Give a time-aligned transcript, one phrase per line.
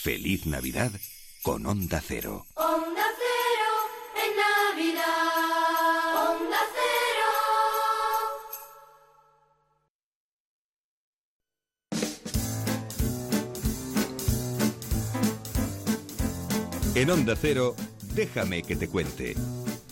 [0.00, 0.92] Feliz Navidad
[1.42, 2.46] con Onda Cero.
[2.54, 3.72] Onda Cero
[4.14, 4.30] en
[4.76, 6.30] Navidad.
[6.30, 7.30] Onda Cero.
[16.94, 17.74] En Onda Cero,
[18.14, 19.34] déjame que te cuente.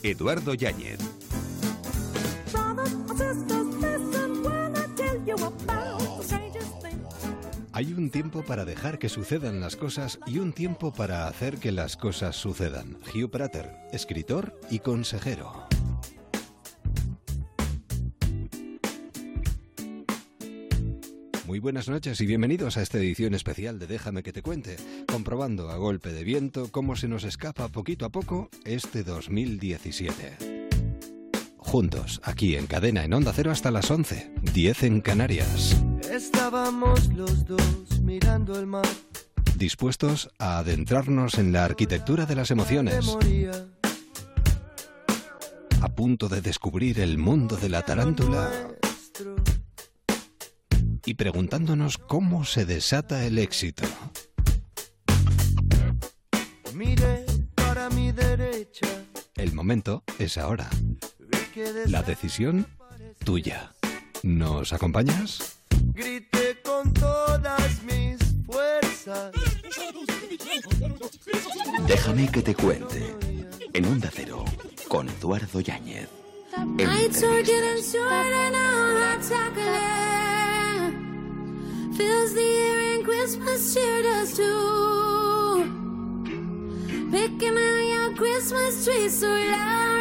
[0.04, 1.00] Eduardo Yáñez.
[7.76, 11.72] Hay un tiempo para dejar que sucedan las cosas y un tiempo para hacer que
[11.72, 12.96] las cosas sucedan.
[13.14, 15.68] Hugh Prater, escritor y consejero.
[21.46, 25.68] Muy buenas noches y bienvenidos a esta edición especial de Déjame que te cuente, comprobando
[25.68, 30.70] a golpe de viento cómo se nos escapa poquito a poco este 2017.
[31.58, 35.76] Juntos, aquí en cadena en Onda Cero hasta las 11, 10 en Canarias.
[36.10, 38.86] Estábamos los dos mirando el mar.
[39.56, 43.16] Dispuestos a adentrarnos en la arquitectura de las emociones,
[45.80, 48.50] a punto de descubrir el mundo de la tarántula
[51.04, 53.84] y preguntándonos cómo se desata el éxito.
[56.74, 58.86] Miré para mi derecha.
[59.34, 60.68] El momento es ahora.
[61.86, 62.66] La decisión
[63.24, 63.72] tuya.
[64.22, 65.55] ¿Nos acompañas?
[65.96, 69.32] Grité con todas mis fuerzas.
[71.88, 73.16] Déjame que te cuente.
[73.72, 74.44] En Onda Cero,
[74.88, 76.08] con Eduardo Yáñez.
[81.96, 85.64] Fills the air and Christmas cheer does too.
[87.10, 89.95] Picking out your Christmas tree so loudly,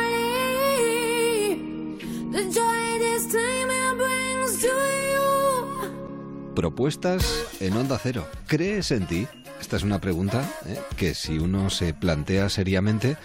[6.55, 8.25] Propuestas en Onda Cero.
[8.47, 9.27] ¿Crees en ti?
[9.59, 10.79] Esta es una pregunta ¿eh?
[10.95, 13.17] que si uno se plantea seriamente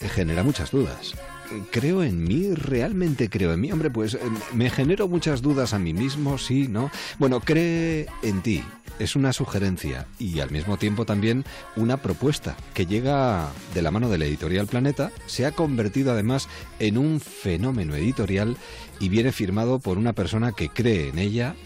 [0.00, 1.14] eh, genera muchas dudas.
[1.70, 2.52] ¿Creo en mí?
[2.52, 3.70] ¿Realmente creo en mí?
[3.70, 4.18] Hombre, pues eh,
[4.52, 6.90] me genero muchas dudas a mí mismo, sí, ¿no?
[7.18, 8.64] Bueno, cree en ti.
[8.98, 11.44] Es una sugerencia y al mismo tiempo también
[11.76, 16.48] una propuesta que llega de la mano de la editorial Planeta, se ha convertido además
[16.78, 18.56] en un fenómeno editorial
[19.00, 21.56] y viene firmado por una persona que cree en ella,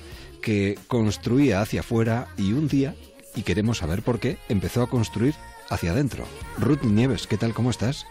[0.42, 2.94] que construía hacia afuera y un día,
[3.34, 5.34] y queremos saber por qué, empezó a construir
[5.70, 6.26] hacia adentro.
[6.58, 7.54] Ruth Nieves, ¿qué tal?
[7.54, 8.06] ¿Cómo estás?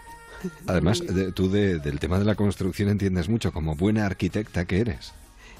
[0.66, 4.80] Además, de- tú de- del tema de la construcción entiendes mucho, como buena arquitecta que
[4.80, 5.12] eres.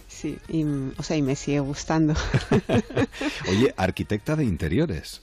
[0.08, 0.64] Sí, y,
[0.96, 2.14] o sea, y me sigue gustando.
[3.50, 5.20] Oye, arquitecta de interiores.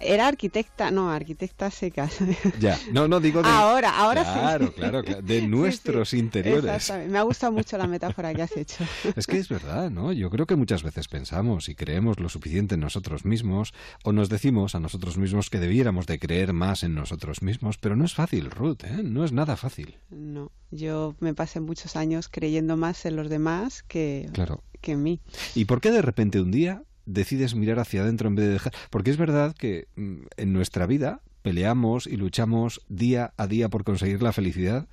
[0.00, 2.16] Era arquitecta, no, arquitecta secas.
[2.60, 3.48] Ya, no, no digo de...
[3.48, 4.30] Ahora, ahora sí.
[4.38, 6.64] Claro, claro, claro, de Sí, nuestros sí, interiores.
[6.64, 7.12] exactamente.
[7.12, 8.84] Me ha gustado mucho la metáfora que has hecho.
[9.16, 10.12] Es que es verdad, ¿no?
[10.12, 13.72] Yo creo que muchas veces pensamos y creemos lo suficiente en nosotros mismos
[14.04, 17.96] o nos decimos a nosotros mismos que debiéramos de creer más en nosotros mismos, pero
[17.96, 19.00] no es fácil, Ruth, ¿eh?
[19.02, 19.98] No es nada fácil.
[20.10, 24.62] No, yo me pasé muchos años creyendo más en los demás que, Claro.
[24.80, 25.20] que en mí.
[25.54, 28.74] ¿Y por qué de repente un día decides mirar hacia adentro en vez de dejar?
[28.90, 33.84] Porque es verdad que mm, en nuestra vida peleamos y luchamos día a día por
[33.84, 34.88] conseguir la felicidad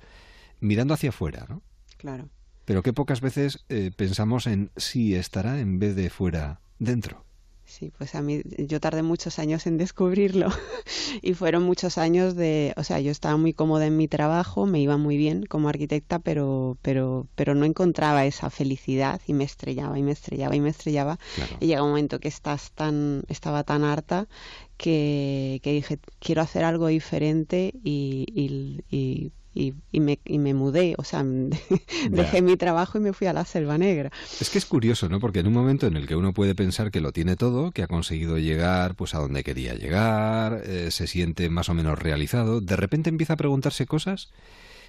[0.60, 1.62] mirando hacia afuera, ¿no?
[1.98, 2.28] Claro.
[2.64, 7.25] Pero que pocas veces eh, pensamos en si estará en vez de fuera dentro.
[7.68, 10.48] Sí, pues a mí yo tardé muchos años en descubrirlo
[11.22, 14.80] y fueron muchos años de, o sea, yo estaba muy cómoda en mi trabajo, me
[14.80, 19.98] iba muy bien como arquitecta, pero pero pero no encontraba esa felicidad y me estrellaba
[19.98, 21.56] y me estrellaba y me estrellaba Claro.
[21.60, 24.28] y llega un momento que estás tan estaba tan harta
[24.76, 30.54] que, que dije quiero hacer algo diferente y, y, y, y- y me, y me
[30.54, 31.24] mudé, o sea,
[32.10, 34.10] dejé mi trabajo y me fui a la Selva Negra.
[34.40, 35.18] Es que es curioso, ¿no?
[35.18, 37.82] Porque en un momento en el que uno puede pensar que lo tiene todo, que
[37.82, 42.60] ha conseguido llegar pues a donde quería llegar, eh, se siente más o menos realizado,
[42.60, 44.30] de repente empieza a preguntarse cosas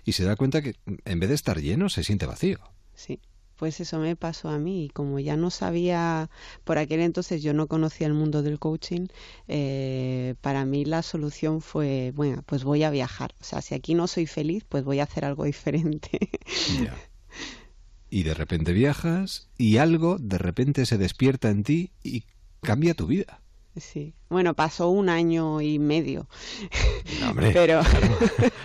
[0.05, 2.59] y se da cuenta que en vez de estar lleno se siente vacío.
[2.93, 3.19] Sí,
[3.57, 6.29] pues eso me pasó a mí y como ya no sabía,
[6.63, 9.07] por aquel entonces yo no conocía el mundo del coaching,
[9.47, 13.33] eh, para mí la solución fue, bueno, pues voy a viajar.
[13.41, 16.19] O sea, si aquí no soy feliz, pues voy a hacer algo diferente.
[18.09, 22.23] Y de repente viajas y algo de repente se despierta en ti y
[22.61, 23.41] cambia tu vida.
[23.75, 26.27] Sí, bueno, pasó un año y medio,
[27.21, 27.81] No, pero,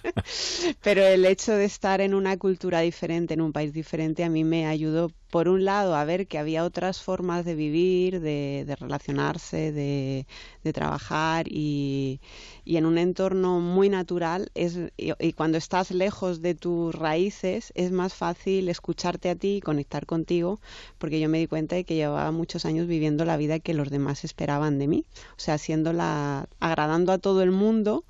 [0.82, 4.44] pero el hecho de estar en una cultura diferente, en un país diferente, a mí
[4.44, 8.76] me ayudó por un lado, a ver que había otras formas de vivir, de, de
[8.76, 10.26] relacionarse, de,
[10.62, 12.20] de trabajar y,
[12.64, 17.72] y, en un entorno muy natural es, y, y, cuando estás lejos de tus raíces
[17.74, 20.60] es más fácil escucharte a ti y conectar contigo
[20.98, 23.90] porque yo me di cuenta de que llevaba muchos años viviendo la vida que los
[23.90, 28.04] demás esperaban de mí, o sea, haciéndola, agradando a todo el mundo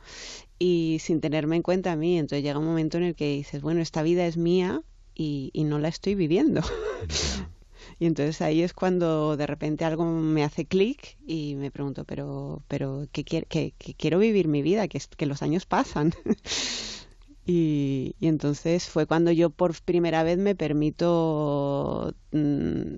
[0.58, 2.18] y sin tenerme en cuenta a mí.
[2.18, 4.82] Entonces llega un momento en el que dices, bueno, esta vida es mía
[5.14, 6.62] y, y no la estoy viviendo.
[7.98, 12.62] y entonces ahí es cuando de repente algo me hace clic y me pregunto, pero,
[12.68, 14.88] pero ¿qué, quiero, que, que quiero vivir mi vida?
[14.88, 16.12] Que, que los años pasan.
[17.46, 22.94] y, y, entonces fue cuando yo por primera vez me permito mmm,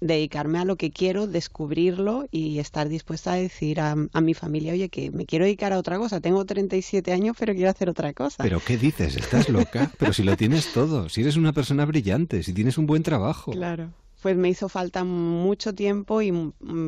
[0.00, 4.72] dedicarme a lo que quiero, descubrirlo y estar dispuesta a decir a, a, mi familia,
[4.72, 6.20] oye, que me quiero dedicar a otra cosa.
[6.20, 8.42] Tengo 37 años, pero quiero hacer otra cosa.
[8.42, 9.16] ¿Pero qué dices?
[9.16, 9.90] ¿Estás loca?
[9.98, 13.52] pero si lo tienes todo, si eres una persona brillante, si tienes un buen trabajo.
[13.52, 13.92] Claro.
[14.22, 16.32] Pues me hizo falta mucho tiempo y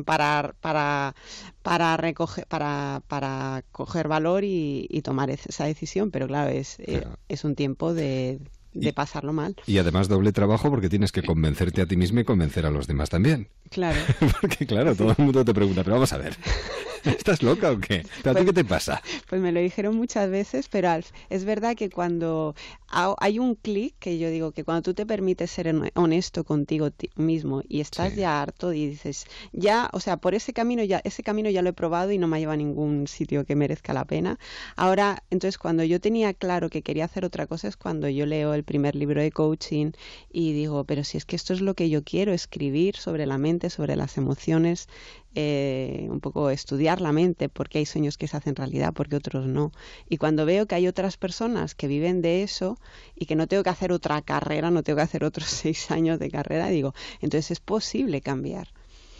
[0.03, 1.15] para, para,
[1.61, 7.17] para recoger, para, para coger valor y, y tomar esa decisión, pero claro, es, claro.
[7.29, 8.41] es un tiempo de,
[8.73, 9.55] de y, pasarlo mal.
[9.65, 12.87] Y además doble trabajo porque tienes que convencerte a ti mismo y convencer a los
[12.87, 13.47] demás también.
[13.69, 13.99] Claro.
[14.41, 16.35] porque claro, todo el mundo te pregunta, pero vamos a ver,
[17.03, 18.05] ¿estás loca o qué?
[18.23, 19.01] ¿Pero pues, a ti qué te pasa?
[19.29, 22.55] Pues me lo dijeron muchas veces, pero Alf, es verdad que cuando
[22.91, 27.61] hay un clic que yo digo que cuando tú te permites ser honesto contigo mismo
[27.67, 28.19] y estás sí.
[28.19, 31.69] ya harto y dices, ya, o sea, por ese camino ya, ese camino ya lo
[31.69, 34.37] he probado y no me ha llevado a ningún sitio que merezca la pena.
[34.75, 38.53] Ahora, entonces cuando yo tenía claro que quería hacer otra cosa es cuando yo leo
[38.53, 39.91] el primer libro de coaching
[40.31, 43.37] y digo, pero si es que esto es lo que yo quiero, escribir sobre la
[43.37, 44.87] mente, sobre las emociones,
[45.33, 49.47] eh, un poco estudiar la mente, porque hay sueños que se hacen realidad, porque otros
[49.47, 49.71] no.
[50.09, 52.77] Y cuando veo que hay otras personas que viven de eso
[53.15, 56.19] y que no tengo que hacer otra carrera, no tengo que hacer otros seis años
[56.19, 58.69] de carrera, digo, entonces es posible cambiar.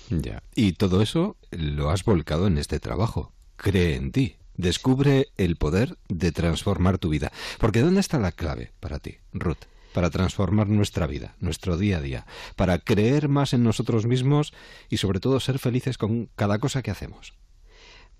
[0.09, 0.43] Ya.
[0.55, 3.31] Y todo eso lo has volcado en este trabajo.
[3.55, 4.35] Cree en ti.
[4.57, 7.31] Descubre el poder de transformar tu vida.
[7.57, 9.63] Porque ¿dónde está la clave para ti, Ruth?
[9.93, 14.53] Para transformar nuestra vida, nuestro día a día, para creer más en nosotros mismos
[14.89, 17.33] y sobre todo ser felices con cada cosa que hacemos.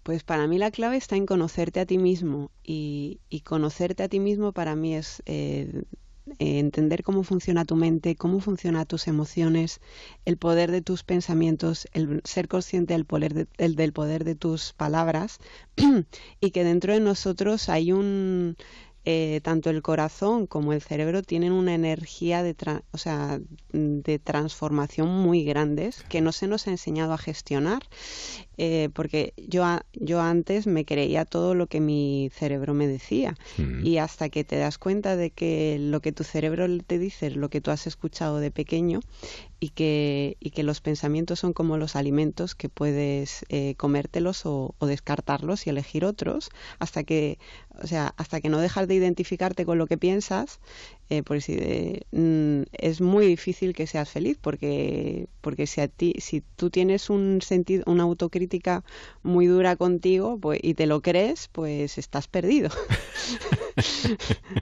[0.04, 4.20] Pues para mí la clave está en conocerte a ti mismo y, conocerte a ti
[4.20, 5.84] mismo para mí es eh,
[6.40, 9.80] entender cómo funciona tu mente, cómo funcionan tus emociones,
[10.26, 14.36] el poder de tus pensamientos, el ser consciente del poder de, el, del poder de
[14.36, 15.40] tus palabras
[16.42, 18.58] y que dentro de nosotros hay un
[19.04, 23.40] eh, tanto el corazón como el cerebro tienen una energía de, tra o sea,
[23.72, 27.82] de transformación muy grandes que no se nos ha enseñado a gestionar
[28.58, 33.86] eh, porque yo, yo antes me creía todo lo que mi cerebro me decía mm.
[33.86, 37.36] y hasta que te das cuenta de que lo que tu cerebro te dice es
[37.36, 39.00] lo que tú has escuchado de pequeño
[39.64, 44.74] y que, y que los pensamientos son como los alimentos que puedes eh, comértelos o,
[44.80, 46.50] o, descartarlos y elegir otros
[46.80, 47.38] hasta que,
[47.80, 50.60] o sea, hasta que no dejas de identificarte con lo que piensas,
[51.12, 56.16] eh, pues eh, mm, es muy difícil que seas feliz porque, porque si, a ti,
[56.18, 58.84] si tú tienes un sentido, una autocrítica
[59.22, 62.72] muy dura contigo pues, y te lo crees, pues estás perdido.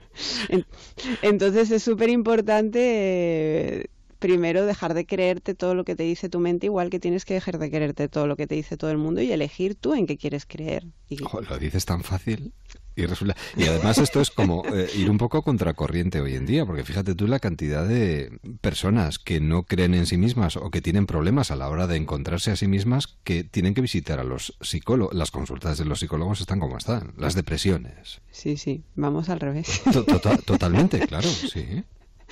[1.22, 3.88] Entonces es súper importante.
[4.20, 7.32] Primero dejar de creerte todo lo que te dice tu mente, igual que tienes que
[7.32, 10.06] dejar de creerte todo lo que te dice todo el mundo y elegir tú en
[10.06, 10.86] qué quieres creer.
[11.08, 11.16] Y...
[11.16, 12.52] Lo dices tan fácil.
[12.96, 13.34] Y, resulta...
[13.56, 17.14] y además esto es como eh, ir un poco contracorriente hoy en día, porque fíjate
[17.14, 21.50] tú la cantidad de personas que no creen en sí mismas o que tienen problemas
[21.50, 25.14] a la hora de encontrarse a sí mismas que tienen que visitar a los psicólogos.
[25.14, 28.20] Las consultas de los psicólogos están como están, las depresiones.
[28.30, 29.80] Sí, sí, vamos al revés.
[29.90, 31.84] Total, totalmente, claro, sí.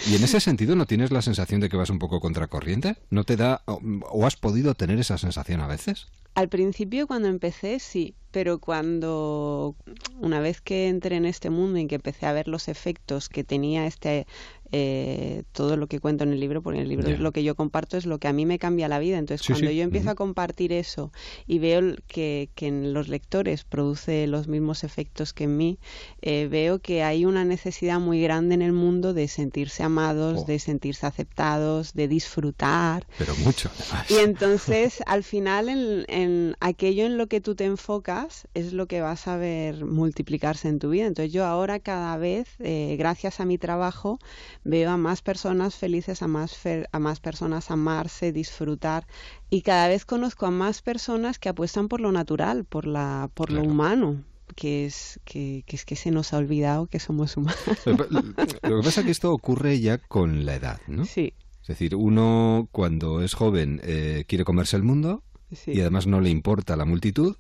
[0.07, 2.97] ¿Y en ese sentido no tienes la sensación de que vas un poco contracorriente?
[3.11, 6.07] ¿No te da o, o has podido tener esa sensación a veces?
[6.35, 9.75] Al principio cuando empecé sí, pero cuando
[10.20, 13.42] una vez que entré en este mundo y que empecé a ver los efectos que
[13.42, 14.26] tenía este
[14.70, 17.14] eh, todo lo que cuento en el libro, porque en el libro yeah.
[17.14, 19.16] es lo que yo comparto, es lo que a mí me cambia la vida.
[19.16, 19.76] Entonces, sí, cuando sí.
[19.76, 21.11] yo empiezo a compartir eso
[21.47, 25.78] y veo que, que, en los lectores produce los mismos efectos que en mí,
[26.20, 30.44] eh, veo que hay una necesidad muy grande en el mundo de sentirse amados, oh.
[30.44, 33.06] de sentirse aceptados, de disfrutar.
[33.16, 34.11] Pero mucho, además.
[34.11, 38.87] Y entonces, al final, en, en aquello en lo que tú te enfocas es lo
[38.87, 41.07] que vas a ver multiplicarse en tu vida.
[41.07, 44.19] Entonces, yo ahora cada vez, eh, gracias a mi trabajo,
[44.65, 49.07] veo a más personas felices, a más, fer a más personas amarse, disfrutar
[49.49, 53.49] y cada vez conozco a más personas que apuestan por lo natural, por, la, por
[53.49, 53.65] claro.
[53.65, 54.25] lo humano
[54.57, 57.61] que es que, que, es que se nos ha olvidado que somos humanos.
[57.85, 61.05] Lo que pasa es que esto ocurre ya con la edad, ¿no?
[61.05, 61.35] Sí.
[61.63, 65.73] O decir, uno cuando es joven eh, quiere comerse el mundo Sí.
[65.73, 67.37] y además no le importa la multitud,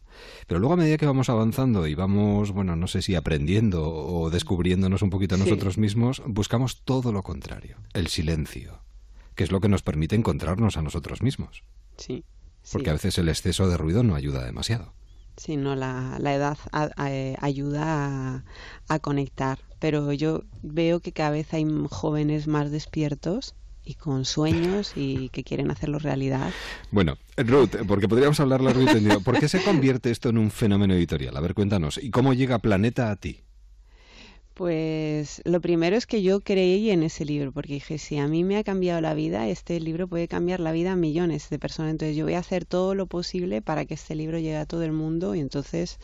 [0.46, 4.30] pero luego a medida que vamos avanzando y vamos, bueno, no sé si aprendiendo o
[4.30, 5.44] descubriéndonos un poquito a Sí.
[5.44, 8.80] nosotros mismos, buscamos todo lo contrario, el silencio,
[9.34, 11.62] que es lo que nos permite encontrarnos a nosotros mismos,
[11.98, 12.24] Sí.
[12.72, 14.94] porque a veces el exceso de ruido no ayuda demasiado.
[15.36, 17.84] Sí, no, la, la edad a- a- ayuda
[18.36, 18.44] a,
[18.88, 23.54] a conectar, pero yo veo que cada vez hay jóvenes más despiertos
[23.88, 26.52] y con sueños y que quieren hacerlo realidad.
[26.90, 30.50] Bueno, Ruth, porque podríamos hablar largo y tendido, ¿por qué se convierte esto en un
[30.50, 31.34] fenómeno editorial?
[31.36, 33.40] A ver, cuéntanos, ¿y cómo llega Planeta a ti?
[34.52, 38.44] Pues lo primero es que yo creí en ese libro, porque dije, si a mí
[38.44, 41.92] me ha cambiado la vida, este libro puede cambiar la vida a millones de personas.
[41.92, 44.82] Entonces yo voy a hacer todo lo posible para que este libro llegue a todo
[44.82, 45.98] el mundo y entonces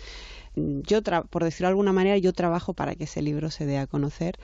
[0.54, 3.88] yo, por decirlo de alguna manera, yo trabajo para que ese libro se dé a
[3.88, 4.38] conocer.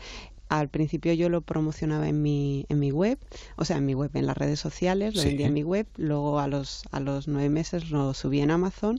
[0.51, 3.19] Al principio yo lo promocionaba en mi, en mi web,
[3.57, 5.29] o sea, en mi web, en las redes sociales, lo Sí.
[5.29, 8.99] vendía en mi web, luego a los, a los nueve meses lo subí en Amazon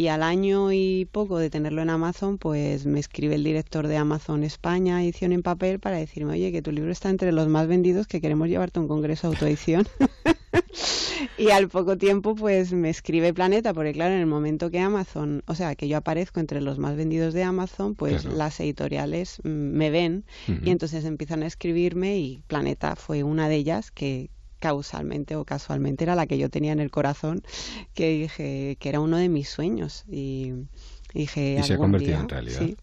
[0.00, 3.98] y al año y poco de tenerlo en Amazon, pues me escribe el director de
[3.98, 7.66] Amazon España, edición en papel, para decirme, oye, que tu libro está entre los más
[7.66, 9.86] vendidos, que queremos llevarte a un congreso de autoedición.
[11.36, 15.42] y al poco tiempo, pues me escribe Planeta, porque claro, en el momento que Amazon,
[15.46, 18.38] o sea, que yo aparezco entre los más vendidos de Amazon, pues Claro.
[18.38, 20.24] las editoriales mm, me ven
[20.64, 26.04] y entonces empiezan a escribirme y Planeta fue una de ellas que causalmente o casualmente
[26.04, 27.42] era la que yo tenía en el corazón,
[27.94, 30.52] que dije que era uno de mis sueños y
[31.12, 32.60] dije Y se ha convertido día- en realidad.
[32.60, 32.76] sí,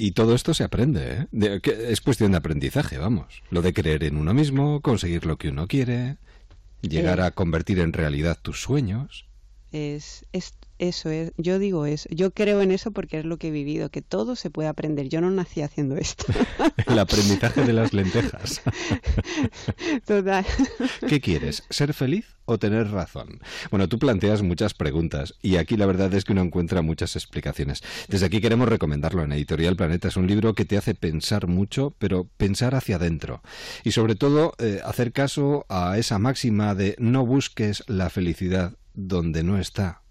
[0.00, 1.26] Y todo esto se aprende, ¿eh?
[1.32, 3.42] De- que es cuestión de aprendizaje, vamos.
[3.50, 6.16] Lo de creer en uno mismo, conseguir lo que uno quiere,
[6.82, 7.22] llegar Eh.
[7.24, 9.26] a convertir en realidad tus sueños.
[9.72, 13.48] es, es eso es, yo digo eso, yo creo en eso porque es lo que
[13.48, 15.08] he vivido, que todo se puede aprender.
[15.08, 16.24] Yo no nací haciendo esto.
[16.86, 18.62] El aprendizaje de las lentejas.
[20.06, 20.46] Total.
[21.08, 21.64] ¿Qué quieres?
[21.68, 23.40] ¿Ser feliz o tener razón?
[23.70, 27.82] Bueno, tú planteas muchas preguntas y aquí la verdad es que uno encuentra muchas explicaciones.
[28.06, 30.08] Desde aquí queremos recomendarlo en Editorial Planeta.
[30.08, 33.42] Es un libro que te hace pensar mucho, pero pensar hacia adentro.
[33.82, 39.42] Y sobre todo, eh, hacer caso a esa máxima de no busques la felicidad donde
[39.42, 40.02] no está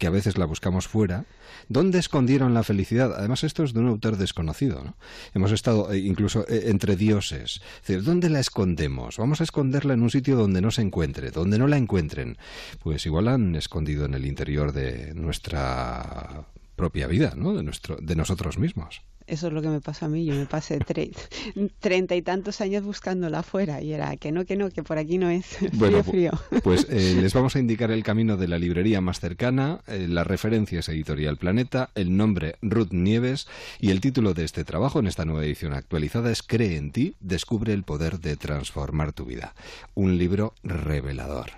[0.00, 1.26] que a veces la buscamos fuera.
[1.68, 3.14] ¿Dónde escondieron la felicidad?
[3.14, 4.82] Además, esto es de un autor desconocido.
[4.82, 4.96] ¿no?
[5.34, 7.60] Hemos estado eh, incluso eh, entre dioses.
[7.82, 9.18] Es decir, ¿dónde la escondemos?
[9.18, 12.38] Vamos a esconderla en un sitio donde no se encuentre, donde no la encuentren.
[12.82, 16.46] Pues igual la han escondido en el interior de nuestra
[16.80, 17.52] propia vida, ¿no?
[17.54, 19.02] De, nuestro, de nosotros mismos.
[19.26, 20.24] Eso es lo que me pasó a mí.
[20.24, 21.12] Yo me pasé tre-
[21.78, 25.18] treinta y tantos años buscándola afuera y era que no, que no, que por aquí
[25.18, 25.58] no es.
[25.74, 26.60] Bueno, frío, frío.
[26.62, 30.24] Pues eh, les vamos a indicar el camino de la librería más cercana, eh, la
[30.24, 33.46] referencia es Editorial Planeta, el nombre Ruth Nieves
[33.78, 37.14] y el título de este trabajo en esta nueva edición actualizada es Cree en ti,
[37.20, 39.54] descubre el poder de transformar tu vida.
[39.94, 41.50] Un libro revelador.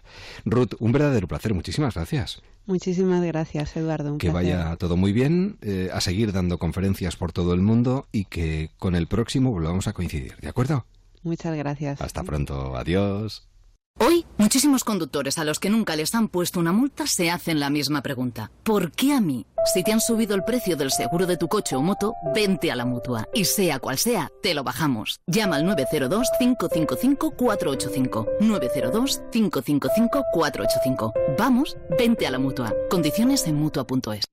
[0.44, 2.42] Ruth, un verdadero placer, muchísimas gracias.
[2.66, 4.12] Muchísimas gracias, Eduardo.
[4.12, 4.56] un Que placer.
[4.56, 8.70] vaya todo muy bien, eh, a seguir dando conferencias por todo el mundo y que
[8.78, 10.86] con el próximo volvamos a coincidir, ¿de acuerdo?
[11.22, 12.00] Muchas gracias.
[12.00, 13.46] Hasta pronto, adiós.
[14.04, 17.70] Hoy, muchísimos conductores a los que nunca les han puesto una multa se hacen la
[17.70, 18.50] misma pregunta.
[18.64, 19.46] ¿Por qué a mí?
[19.72, 22.76] Si te han subido el precio del seguro de tu coche o moto, vente a
[22.76, 23.28] la mutua.
[23.32, 25.20] Y sea cual sea, te lo bajamos.
[25.28, 28.26] Llama al 902-555-485.
[28.40, 31.12] 902-555-485.
[31.38, 32.74] Vamos, vente a la mutua.
[32.90, 34.31] Condiciones en mutua.es.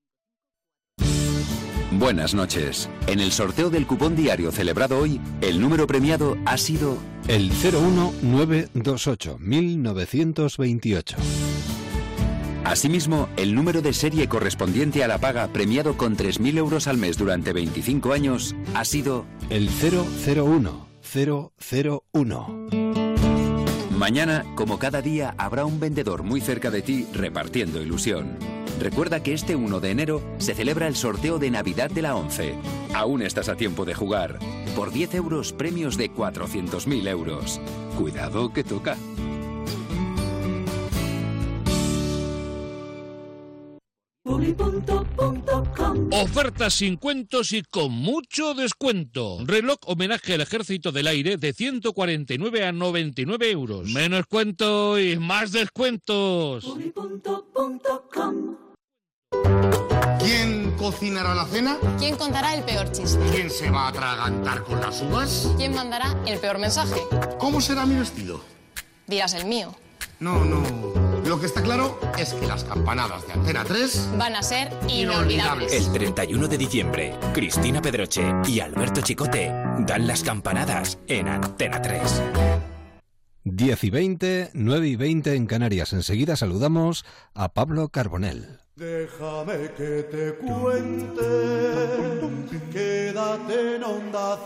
[1.92, 2.88] Buenas noches.
[3.08, 9.38] En el sorteo del cupón diario celebrado hoy, el número premiado ha sido El 01928
[9.40, 11.16] 1928.
[12.64, 17.18] Asimismo, el número de serie correspondiente a la paga premiado con 3.000 euros al mes
[17.18, 19.26] durante 25 años ha sido...
[19.48, 22.68] El 001 001.
[23.90, 28.59] Mañana, como cada día, habrá un vendedor muy cerca de ti repartiendo ilusión.
[28.80, 32.54] Recuerda que este 1 de enero se celebra el sorteo de Navidad de la 11.
[32.94, 34.38] Aún estás a tiempo de jugar.
[34.74, 37.60] Por 10 euros, premios de 400.000 euros.
[37.98, 38.96] Cuidado que toca.
[46.12, 49.38] Ofertas sin cuentos y con mucho descuento.
[49.44, 53.90] Reloj homenaje al ejército del aire de 149 a 99 euros.
[53.90, 56.64] Menos cuento y más descuentos.
[60.18, 61.78] ¿Quién cocinará la cena?
[61.98, 63.24] ¿Quién contará el peor chiste?
[63.32, 65.48] ¿Quién se va a atragantar con las uvas?
[65.56, 67.00] ¿Quién mandará el peor mensaje?
[67.38, 68.42] ¿Cómo será mi vestido?
[69.06, 69.74] Dirás el mío.
[70.18, 70.62] No, no.
[71.24, 75.72] Lo que está claro es que las campanadas de Antena 3 Van a ser Inolvidables.
[75.72, 79.48] El 31 de diciembre, Cristina Pedroche y Alberto Chicote
[79.80, 82.22] dan las campanadas en Antena 3.
[83.44, 85.92] 10 y 20, 9 y 20 en Canarias.
[85.92, 88.59] Enseguida saludamos a Pablo Carbonell.
[88.76, 91.20] Déjame que te cuente,
[92.72, 94.38] quédate en onda.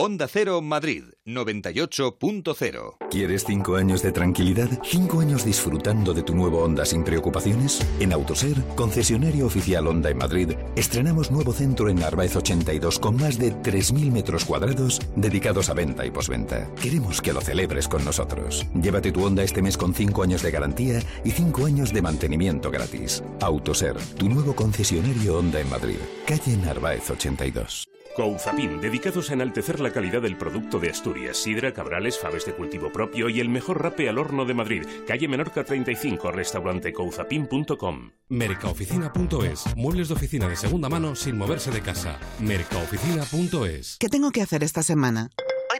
[0.00, 2.98] Onda Cero Madrid 98.0.
[3.10, 4.68] ¿Quieres cinco años de tranquilidad?
[4.84, 7.84] ¿Cinco años disfrutando de tu nuevo Honda sin preocupaciones?
[7.98, 13.40] En Autoser, concesionario oficial Honda en Madrid, estrenamos nuevo centro en Narváez 82 con más
[13.40, 16.72] de 3.000 metros cuadrados dedicados a venta y posventa.
[16.80, 18.68] Queremos que lo celebres con nosotros.
[18.80, 22.70] Llévate tu Honda este mes con cinco años de garantía y cinco años de mantenimiento
[22.70, 23.24] gratis.
[23.40, 25.98] Autoser, tu nuevo concesionario Honda en Madrid.
[26.24, 27.88] Calle Narváez 82.
[28.18, 32.90] Couzapin, dedicados a enaltecer la calidad del producto de Asturias, sidra, cabrales, faves de cultivo
[32.90, 34.84] propio y el mejor rape al horno de Madrid.
[35.06, 38.10] Calle Menorca 35, restaurante couzapin.com.
[38.28, 42.18] Mercaoficina.es, muebles de oficina de segunda mano sin moverse de casa.
[42.40, 43.98] Mercaoficina.es.
[44.00, 45.30] ¿Qué tengo que hacer esta semana?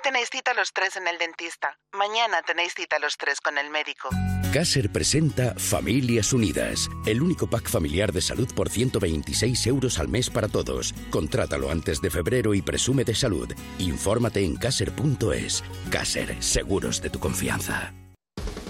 [0.09, 1.77] Tenéis cita los tres en el dentista.
[1.93, 4.09] Mañana tenéis cita los tres con el médico.
[4.55, 10.31] Caser presenta Familias Unidas, el único pack familiar de salud por 126 euros al mes
[10.31, 10.95] para todos.
[11.11, 13.53] Contrátalo antes de febrero y presume de salud.
[13.81, 15.63] Infórmate en caser.es.
[15.91, 17.93] Caser, seguros de tu confianza.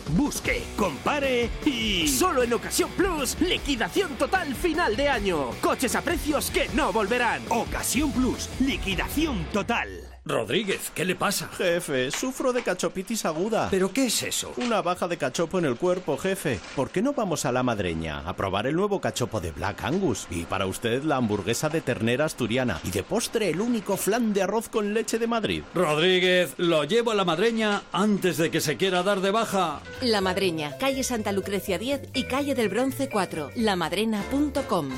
[0.09, 2.09] Busque, compare y...
[2.09, 5.51] Solo en Ocasión Plus, liquidación total final de año.
[5.61, 7.45] Coches a precios que no volverán.
[7.49, 10.08] Ocasión Plus, liquidación total.
[10.29, 11.49] Rodríguez, ¿qué le pasa?
[11.57, 13.69] Jefe, sufro de cachopitis aguda.
[13.71, 14.53] ¿Pero qué es eso?
[14.59, 16.61] Una baja de cachopo en el cuerpo, jefe.
[16.77, 20.27] ¿Por qué no vamos a la madreña a probar el nuevo cachopo de Black Angus?
[20.31, 22.79] Y para usted la hamburguesa de ternera asturiana.
[22.85, 25.63] Y de postre el único flan de arroz con leche de Madrid.
[25.75, 29.81] Rodríguez, lo llevo a la madreña antes de que se quiera dar de baja.
[30.03, 34.91] La Madreña, calle Santa Lucrecia 10 y calle del Bronce 4, lamadrena.com.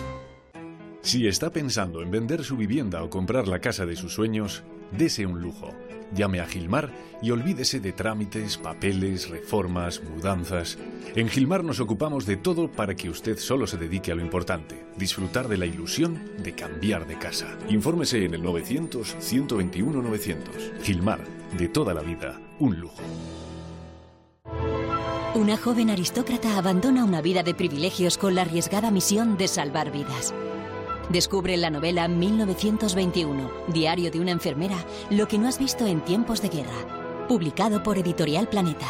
[1.03, 5.27] Si está pensando en vender su vivienda o comprar la casa de sus sueños, dese
[5.27, 5.75] un lujo.
[6.15, 6.91] Llame a Gilmar
[7.23, 10.79] y olvídese de trámites, papeles, reformas, mudanzas.
[11.15, 14.87] En Gilmar nos ocupamos de todo para que usted solo se dedique a lo importante,
[14.97, 17.57] disfrutar de la ilusión de cambiar de casa.
[17.69, 20.83] Infórmese en el 900-121-900.
[20.83, 21.21] Gilmar,
[21.57, 23.03] de toda la vida, un lujo.
[25.35, 30.35] Una joven aristócrata abandona una vida de privilegios con la arriesgada misión de salvar vidas.
[31.11, 34.77] Descubre la novela 1921, Diario de una enfermera,
[35.11, 37.27] lo que no has visto en tiempos de guerra.
[37.27, 38.87] Publicado por Editorial Planeta.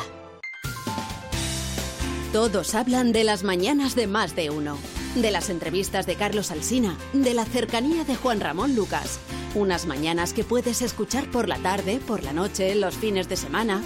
[2.30, 4.76] Todos hablan de las mañanas de más de uno.
[5.14, 9.18] De las entrevistas de Carlos Alsina, de la cercanía de Juan Ramón Lucas.
[9.54, 13.82] Unas mañanas que puedes escuchar por la tarde, por la noche, los fines de semana.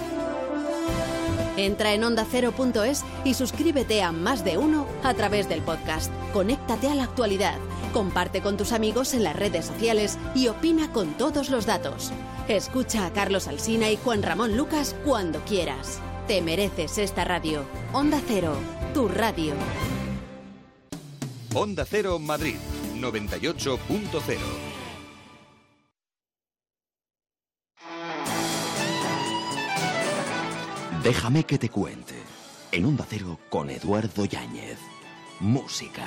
[1.57, 6.11] Entra en ondacero.es y suscríbete a Más de Uno a través del podcast.
[6.33, 7.57] Conéctate a la actualidad,
[7.93, 12.11] comparte con tus amigos en las redes sociales y opina con todos los datos.
[12.47, 15.99] Escucha a Carlos Alsina y Juan Ramón Lucas cuando quieras.
[16.27, 17.63] Te mereces esta radio.
[17.93, 18.55] Onda Cero,
[18.93, 19.53] tu radio.
[21.53, 22.57] Onda Cero Madrid
[22.95, 24.74] 98.0.
[31.05, 32.15] Déjame que te cuente.
[32.71, 34.79] En Onda Cero con Eduardo Yáñez.
[35.39, 36.03] Música.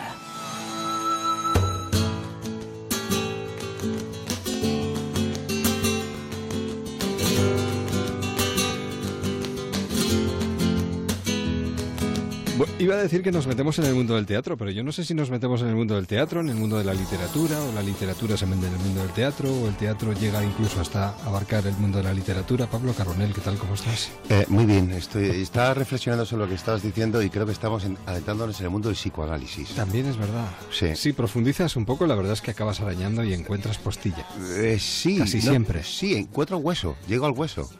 [12.59, 14.91] Bu- Iba a decir que nos metemos en el mundo del teatro, pero yo no
[14.93, 17.57] sé si nos metemos en el mundo del teatro, en el mundo de la literatura,
[17.63, 20.81] o la literatura se mete en el mundo del teatro, o el teatro llega incluso
[20.81, 22.67] hasta abarcar el mundo de la literatura.
[22.67, 23.57] Pablo Carbonell, ¿qué tal?
[23.59, 24.11] ¿Cómo estás?
[24.29, 27.85] Eh, muy bien, estoy, estaba reflexionando sobre lo que estabas diciendo y creo que estamos
[27.85, 29.71] en- adentrándonos en el mundo del psicoanálisis.
[29.71, 30.49] También es verdad.
[30.73, 30.95] Sí.
[30.97, 34.27] Si profundizas un poco, la verdad es que acabas arañando y encuentras postilla.
[34.57, 35.85] Eh, sí, Casi no, siempre.
[35.85, 37.71] Sí, encuentro hueso, llego al hueso.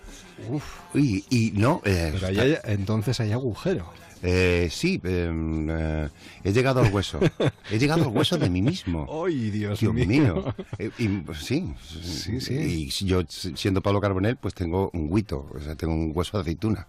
[0.51, 0.63] Uf.
[0.95, 1.81] Y, y no.
[1.85, 3.91] eh, Pero ahí hay- entonces hay agujero.
[4.23, 5.31] Eh, sí, eh,
[5.71, 6.09] eh,
[6.45, 7.21] he llegado al hueso.
[7.71, 9.07] He llegado al hueso de mí mismo.
[9.25, 10.07] ¡Ay, Dios, Dios mío!
[10.07, 10.55] mío.
[10.79, 12.55] Eh, y, sí, Sí, sí.
[12.55, 16.43] Y yo, siendo Pablo Carbonell, pues tengo un huito, o sea, tengo un hueso de
[16.43, 16.87] aceituna.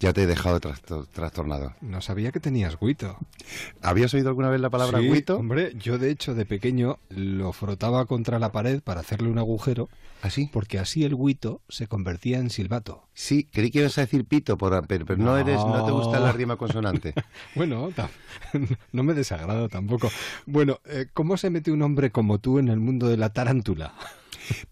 [0.00, 1.72] Ya te he dejado trasto- trastornado.
[1.80, 3.16] No sabía que tenías guito.
[3.80, 5.36] ¿Habías oído alguna vez la palabra Sí, huito?
[5.38, 9.88] Hombre, yo de hecho de pequeño lo frotaba contra la pared para hacerle un agujero.
[10.20, 10.48] ¿Así?
[10.52, 13.06] Porque así el guito se convertía en silbato.
[13.14, 16.18] Sí, creí que ibas a decir pito, por- pero, pero no, eres, no te gusta
[16.18, 17.14] la rima consonante.
[17.54, 17.90] bueno,
[18.92, 20.10] no me desagrado tampoco.
[20.46, 23.92] Bueno, eh, ¿cómo se mete un hombre como tú en el mundo de la tarántula?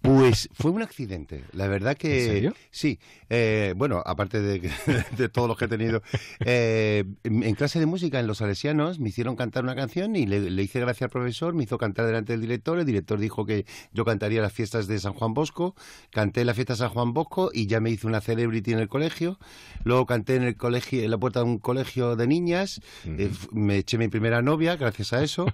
[0.00, 1.44] Pues fue un accidente.
[1.52, 2.24] La verdad que.
[2.24, 2.54] ¿En serio?
[2.70, 2.98] Sí.
[3.30, 4.70] Eh, bueno, aparte de, que-
[5.16, 6.02] de todos los que he tenido.
[6.44, 10.50] eh, en clase de música en los salesianos me hicieron cantar una canción y le,
[10.50, 12.78] le hice gracia al profesor, me hizo cantar delante del director.
[12.78, 15.74] El director dijo que yo cantaría las fiestas de San Juan Bosco.
[16.10, 18.88] Canté la fiesta de San Juan Bosco y ya me hice una celebrity en el
[18.88, 19.38] colegio.
[19.84, 22.80] Luego canté en el colegio, en la puerta de un colegio de niñas.
[23.04, 25.46] Eh, me eché mi primera novia gracias a eso.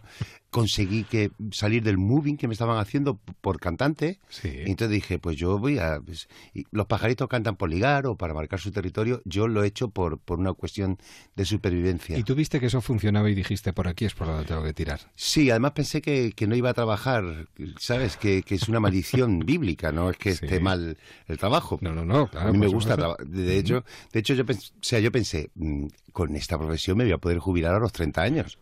[0.51, 4.19] Conseguí que salir del moving que me estaban haciendo por cantante.
[4.67, 6.01] Y entonces dije, pues yo voy a...
[6.01, 9.21] pues, y los pajaritos cantan por ligar o para marcar su territorio.
[9.27, 10.97] Yo lo he hecho por, por una cuestión
[11.37, 12.17] de supervivencia.
[12.17, 14.73] Y tú viste que eso funcionaba y dijiste, por aquí es por donde tengo que
[14.73, 15.01] tirar.
[15.15, 18.17] Sí, además pensé que, que no iba a trabajar, ¿sabes?
[18.17, 21.79] Que, que es una maldición bíblica, no es que esté mal el trabajo.
[21.83, 23.27] No, no, no, claro, A mí me gusta trabajar.
[23.27, 27.05] De hecho, de hecho yo, pens- o sea, yo pensé, mm, con esta profesión me
[27.05, 28.59] voy a poder jubilar a los 30 años.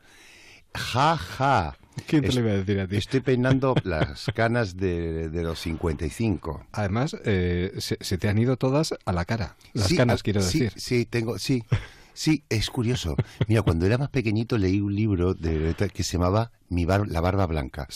[0.76, 1.76] Ja, ja.
[2.06, 2.96] ¿Quién te lo iba a decir a ti?
[2.96, 6.66] Estoy peinando las canas de, de los 55.
[6.72, 9.56] Además, eh, se, se te han ido todas a la cara.
[9.72, 10.80] Las Sí, canas, ah, quiero sí, decir.
[10.80, 11.64] Sí, tengo, sí.
[12.12, 13.14] Sí, es curioso.
[13.46, 17.20] Mira, cuando era más pequeñito leí un libro de, que se llamaba Mi bar- La
[17.20, 17.88] barba blanca.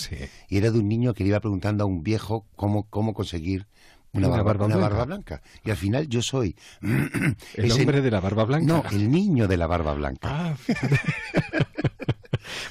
[0.49, 3.67] Y era de un niño que le iba preguntando a un viejo cómo, cómo conseguir
[4.13, 4.89] una, Una barba, barba una blanca.
[4.95, 5.43] barba blanca.
[5.65, 6.55] Y al final yo soy...
[6.83, 8.67] ¿El ese- hombre de la barba blanca?
[8.67, 10.29] No, el niño de la barba blanca.
[10.31, 10.55] Ah,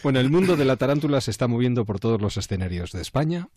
[0.03, 3.49] Bueno, el mundo de la tarántula se está moviendo por todos los escenarios de España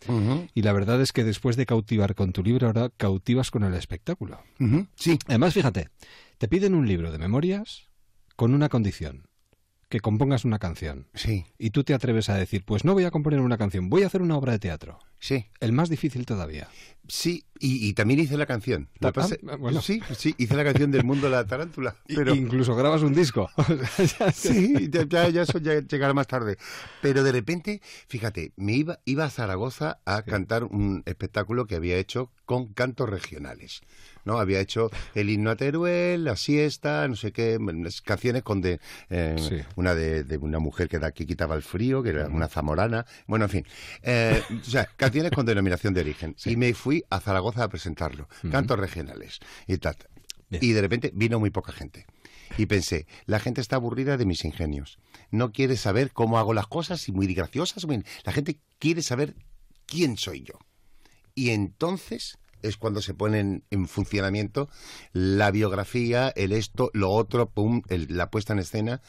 [0.55, 3.75] y la verdad es que después de cautivar con tu libro, ahora cautivas con el
[3.75, 4.41] espectáculo.
[4.97, 5.19] Sí.
[5.27, 5.89] Además, fíjate,
[6.39, 7.89] te piden un libro de memorias
[8.37, 9.29] con una condición,
[9.89, 11.07] que compongas una canción.
[11.15, 11.45] Sí.
[11.59, 14.07] Y tú te atreves a decir, pues no voy a componer una canción, voy a
[14.07, 14.99] hacer una obra de teatro.
[15.23, 15.47] Sí.
[15.61, 16.69] El más difícil todavía.
[17.07, 18.89] Sí, y, y también hice la canción.
[19.01, 19.13] Que Ah,
[19.51, 19.81] ah, bueno.
[19.81, 21.95] Sí, sí, hice la canción del mundo de la tarántula.
[22.09, 22.35] Pero...
[22.35, 23.49] Incluso grabas un disco.
[24.35, 26.57] Sí, ya, eso ya llegará más tarde.
[27.01, 31.99] Pero de repente, fíjate, me iba, iba a Zaragoza a cantar un espectáculo que había
[31.99, 33.83] hecho con cantos regionales.
[34.25, 34.39] ¿no?
[34.39, 37.59] Había hecho el himno a Teruel, la siesta, no sé qué,
[38.05, 38.81] canciones con de
[39.11, 42.49] eh, una de, de una mujer que, da, que quitaba el frío, que era una
[42.49, 43.67] zamorana, bueno, en fin.
[44.03, 46.35] Eh, o sea, canciones con denominación de origen.
[46.45, 49.97] Y me fui a Zaragoza a presentarlo, cantos regionales y tal.
[50.51, 52.07] Y de repente vino muy poca gente.
[52.59, 54.99] Y pensé, la gente está aburrida de mis ingenios.
[55.31, 57.87] No quiere saber cómo hago las cosas y muy graciosas.
[57.87, 59.35] muy- La gente quiere saber
[59.87, 60.59] quién soy yo.
[61.35, 64.69] Y entonces es cuando se ponen en funcionamiento
[65.13, 69.01] la biografía, el esto, lo otro, pum, el- la puesta en escena,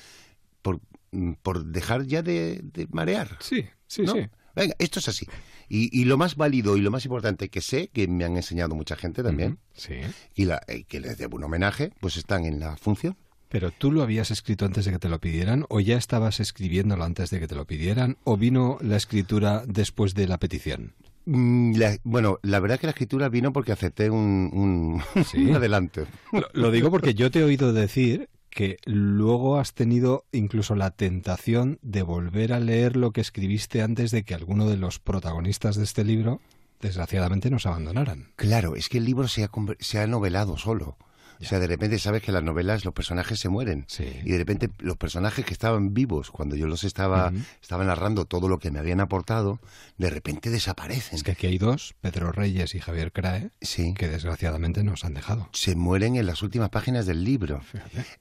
[0.61, 0.79] por,
[1.11, 3.37] mm, por dejar ya de, de marear.
[3.41, 4.13] Sí, sí, ¿no?
[4.13, 4.21] sí.
[4.55, 5.27] Venga, esto es así.
[5.69, 8.75] Y, y lo más válido y lo más importante que sé, que me han enseñado
[8.75, 9.95] mucha gente también, Sí.
[10.35, 13.15] y la, eh, que les debo un homenaje, pues están en la función.
[13.49, 17.03] Pero tú lo habías escrito antes de que te lo pidieran, o ya estabas escribiéndolo
[17.03, 20.93] antes de que te lo pidieran, o vino la escritura después de la petición.
[21.25, 25.01] Mm, la- bueno, la verdad que la escritura vino porque acepté un, un,
[25.49, 26.05] un adelanto.
[26.31, 30.91] Lo, lo digo porque yo te he oído decir que luego has tenido incluso la
[30.91, 35.75] tentación de volver a leer lo que escribiste antes de que alguno de los protagonistas
[35.75, 36.39] de este libro,
[36.81, 38.29] desgraciadamente, nos abandonaran.
[38.35, 40.97] Claro, es que el libro se ha, se ha novelado solo.
[41.43, 43.85] O sea, de repente sabes que las novelas, los personajes se mueren.
[44.23, 47.37] Y de repente los personajes que estaban vivos cuando yo los estaba, Ujú.
[47.61, 49.59] estaba narrando todo lo que me habían aportado,
[49.97, 51.15] de repente desaparecen.
[51.15, 53.51] Es que aquí hay dos, Pedro Reyes y Javier Crae,
[53.95, 55.49] que desgraciadamente nos han dejado.
[55.53, 57.61] se mueren en las últimas páginas del libro.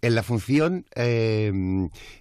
[0.01, 1.53] En la función, eh,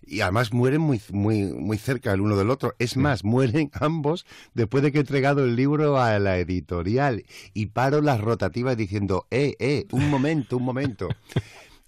[0.06, 2.76] y además mueren muy, muy, muy cerca el uno del otro.
[2.80, 7.24] Es más, mueren ambos después de que he entregado el libro a la editorial.
[7.54, 10.91] Y paro las rotativas diciendo, eh, eh, un momento, un momento.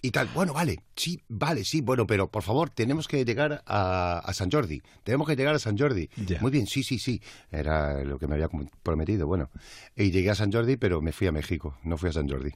[0.02, 4.18] Y tal, bueno, vale, sí, vale, sí, bueno, pero por favor, tenemos que llegar a,
[4.18, 4.82] a San Jordi.
[5.02, 6.10] Tenemos que llegar a San Jordi.
[6.42, 7.22] Muy bien, sí, sí, sí.
[7.50, 8.50] Era lo que me había
[8.82, 9.48] prometido, bueno.
[9.96, 12.50] Y llegué a San Jordi, pero me fui a México, no fui a San Jordi.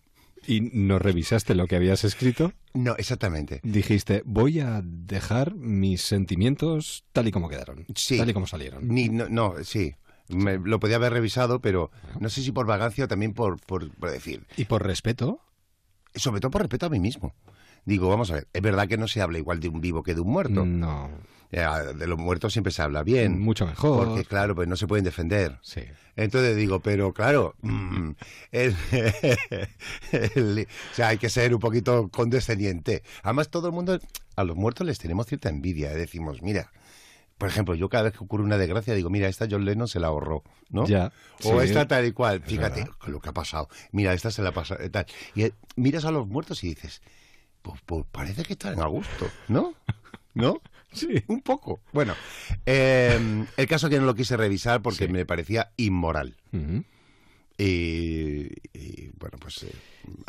[0.46, 2.52] ¿Y no revisaste lo que habías escrito?
[2.74, 3.60] No, exactamente.
[3.64, 8.18] Dijiste, voy a dejar mis sentimientos tal y como quedaron, Sí.
[8.18, 8.86] tal y como salieron.
[8.88, 9.94] Ni, no, no, sí.
[10.28, 13.90] Me- lo podía haber revisado, pero no sé si por vagancia o también por, por,
[13.96, 14.46] por decir.
[14.58, 15.40] ¿Y por respeto?
[16.14, 17.34] Sobre todo por respeto a mí mismo.
[17.84, 20.14] Digo, vamos a ver, es verdad que no se habla igual de un vivo que
[20.14, 20.64] de un muerto.
[20.66, 21.10] No.
[21.50, 23.38] Ya, de los muertos siempre se habla bien.
[23.40, 24.06] Mucho mejor.
[24.08, 25.58] Porque, claro, pues no se pueden defender.
[25.62, 25.80] Sí.
[26.14, 28.10] Entonces digo, pero claro, mm,
[28.52, 28.76] el-
[30.34, 33.02] el- o sea, hay que ser un poquito condescendiente.
[33.22, 33.98] Además, todo el mundo,
[34.36, 35.90] a los muertos les tenemos cierta envidia.
[35.94, 36.70] Decimos, mira,
[37.38, 40.00] por ejemplo, yo cada vez que ocurre una desgracia digo, mira, esta John Lennon se
[40.00, 40.86] la ahorró, ¿no?
[40.86, 41.12] Ya,
[41.44, 41.66] O sí.
[41.68, 42.42] esta tal y cual.
[42.44, 42.96] Es Fíjate verdad.
[43.06, 43.68] lo que ha pasado.
[43.92, 45.06] Mira, esta se la pasa eh, tal.
[45.34, 47.00] Y eh, miras a los muertos y dices,
[47.62, 49.74] pues, pues parece que están a gusto, ¿no?
[50.34, 50.60] ¿No?
[50.92, 51.22] Sí.
[51.28, 51.80] Un poco.
[51.92, 52.14] Bueno,
[52.66, 56.36] eh, el caso que no lo quise revisar porque me parecía inmoral.
[57.60, 59.64] Y, bueno, pues...
[59.64, 59.72] eh,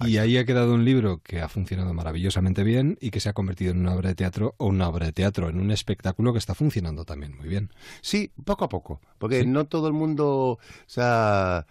[0.05, 3.33] Y ahí ha quedado un libro que ha funcionado maravillosamente bien y que se ha
[3.33, 6.39] convertido en una obra de teatro o una obra de teatro, en un espectáculo que
[6.39, 7.69] está funcionando también muy bien.
[8.01, 9.47] Sí, poco a poco, porque Sí.
[9.47, 11.65] no todo el mundo, o sea,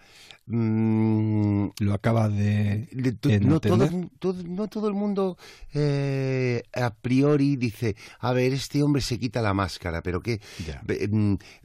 [0.47, 2.87] mm, Lo acaba de,
[3.41, 3.87] no, todo,
[4.47, 5.37] no todo el mundo
[5.73, 10.41] eh, a priori dice, a ver, este hombre se quita la máscara, pero que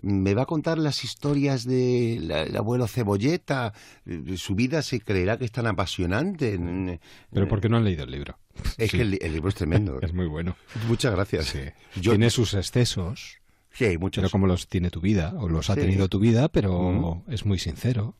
[0.02, 3.72] me va a contar las historias del abuelo Cebolleta,
[4.04, 6.23] eh, su vida se creerá que es tan apasionante.
[6.32, 8.38] Pero ¿por qué no han leído el libro?
[8.78, 8.96] Es Sí.
[8.98, 9.98] que el, el libro es tremendo.
[10.02, 10.56] Es muy bueno.
[10.88, 11.54] Muchas gracias.
[11.96, 13.38] Yo- Tiene sus excesos.
[13.72, 14.22] Sí, hay muchos.
[14.22, 15.80] Pero como los tiene tu vida, o los ha Sí.
[15.80, 17.24] tenido tu vida, pero Ujú.
[17.32, 18.16] es muy sincero,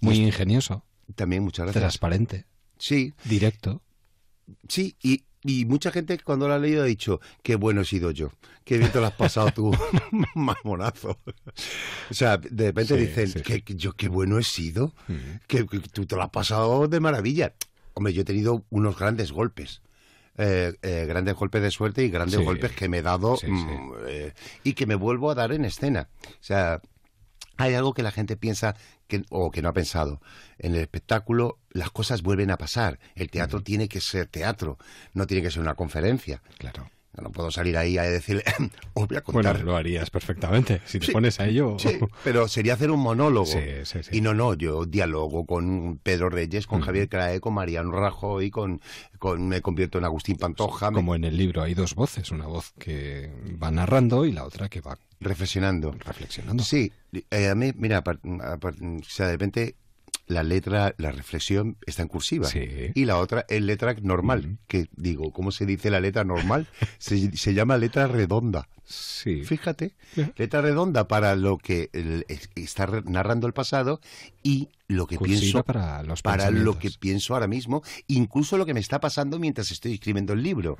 [0.00, 0.84] muy ingenioso,
[1.14, 1.82] También muchas gracias.
[1.82, 2.44] transparente,
[2.78, 3.82] Sí, directo.
[4.68, 8.10] Sí, y, y mucha gente cuando lo ha leído ha dicho, qué bueno he sido
[8.10, 8.30] yo,
[8.64, 9.74] qué bien te lo has pasado tú,
[10.34, 11.18] mamonazo.
[12.10, 14.92] O sea, de repente Sí, dicen, sí, yo qué bueno he sido,
[15.46, 17.54] que, que tú te lo has pasado de maravilla.
[17.94, 19.82] Hombre, yo he tenido unos grandes golpes.
[20.38, 22.44] eh, eh, grandes golpes de suerte y grandes Sí.
[22.44, 24.32] golpes que me he dado mm, eh,
[24.64, 26.08] y que me vuelvo a dar en escena.
[26.26, 26.80] O sea,
[27.60, 28.74] hay algo que la gente piensa
[29.06, 30.20] que, o que no ha pensado.
[30.58, 32.98] En el espectáculo las cosas vuelven a pasar.
[33.14, 34.78] El teatro tiene que ser teatro,
[35.12, 36.42] no tiene que ser una conferencia.
[36.58, 36.90] Claro.
[37.16, 38.44] No, no puedo salir ahí a decirle,
[38.94, 39.60] os voy a Bueno, contar.
[39.64, 40.80] lo harías perfectamente.
[40.86, 41.76] Si te Sí, pones a ello.
[41.78, 43.46] Sí, pero sería hacer un monólogo.
[43.46, 44.16] Sí, sí, sí.
[44.18, 48.80] Y no, no, yo dialogo con Pedro Reyes, con Javier Crae, con Mariano Rajoy, con,
[49.18, 50.90] con me convierto en Agustín Pantoja.
[50.92, 53.28] me- Como en el libro hay dos voces, una voz que
[53.60, 55.92] va narrando y la otra que va reflexionando.
[55.98, 56.62] reflexionando.
[56.62, 56.92] Sí,
[57.30, 59.74] eh, a mí, mira, apar- apar- o sea, de repente
[60.30, 62.46] la letra, la reflexión está en cursiva.
[62.48, 62.66] Sí.
[62.94, 66.66] Y la otra es letra normal, que digo, ¿cómo se dice la letra normal?
[66.98, 68.68] se, se llama letra redonda.
[68.84, 69.44] Sí.
[69.44, 69.94] Fíjate,
[70.36, 74.00] letra redonda para lo que el- es- está narrando el pasado
[74.42, 78.66] y lo que Cursiva pienso para los para lo que pienso ahora mismo, incluso lo
[78.66, 80.78] que me está pasando mientras estoy escribiendo el libro.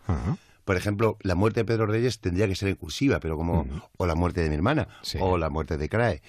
[0.64, 4.06] Por ejemplo, la muerte de Pedro Reyes tendría que ser en cursiva, pero como o
[4.06, 5.18] la muerte de mi hermana Sí.
[5.20, 6.22] o la muerte de Crae.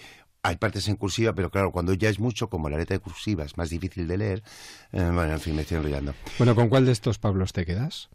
[0.43, 3.43] Hay partes en cursiva, pero claro, cuando ya es mucho, como la letra de cursiva
[3.43, 4.43] es más difícil de leer,
[4.91, 6.15] eh, bueno, en fin, me estoy enrollando.
[6.39, 8.09] Bueno, ¿con cuál de estos Pablos te quedas?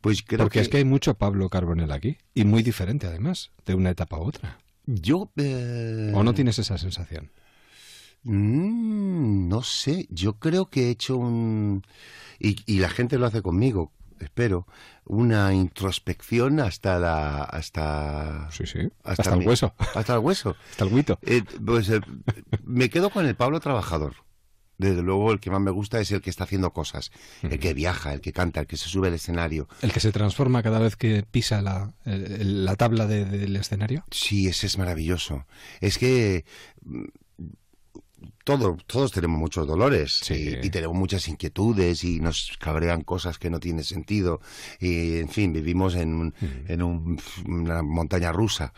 [0.00, 2.16] Pues creo Porque que, es que hay mucho Pablo Carbonell aquí.
[2.34, 4.58] Y muy diferente, además, de una etapa a otra.
[4.86, 5.30] yo...
[5.36, 7.30] eh, ¿O no tienes esa sensación?
[8.22, 11.82] Mm, no sé, yo creo que he hecho un...
[12.38, 14.66] Y, y la gente lo hace conmigo, espero,
[15.04, 17.42] una introspección hasta la...
[17.44, 18.80] Hasta, Sí, sí.
[19.04, 19.74] Hasta el hueso.
[19.94, 20.56] Hasta el hueso.
[20.70, 21.18] Hasta el guito.
[21.22, 22.00] Eh, pues eh,
[22.64, 24.14] me quedo con el Pablo trabajador.
[24.78, 27.10] Desde luego el que más me gusta es el que está haciendo cosas,
[27.42, 29.68] el que viaja, el que canta, el que se sube al escenario.
[29.80, 34.04] ¿El que se transforma cada vez que pisa la, la tabla de- del escenario?
[34.10, 35.46] Sí, ese es maravilloso.
[35.80, 36.44] Es que
[36.84, 37.04] mm,
[38.44, 43.50] todo- todos tenemos muchos dolores y, y tenemos muchas inquietudes y nos cabrean cosas que
[43.50, 44.40] no tienen sentido.
[44.80, 46.34] Y, en fin, vivimos en, un-
[46.68, 48.72] en un- una montaña rusa.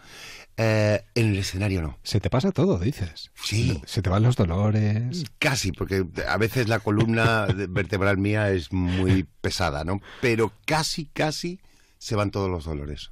[0.57, 1.99] Eh, en el escenario no.
[2.03, 3.31] Se te pasa todo, dices.
[3.45, 3.81] Sí.
[3.87, 5.25] Se te van los dolores.
[5.39, 10.01] Casi, porque a veces la columna vertebral mía es muy pesada, ¿no?
[10.21, 11.61] Pero casi, casi
[11.99, 13.11] se van todos los dolores.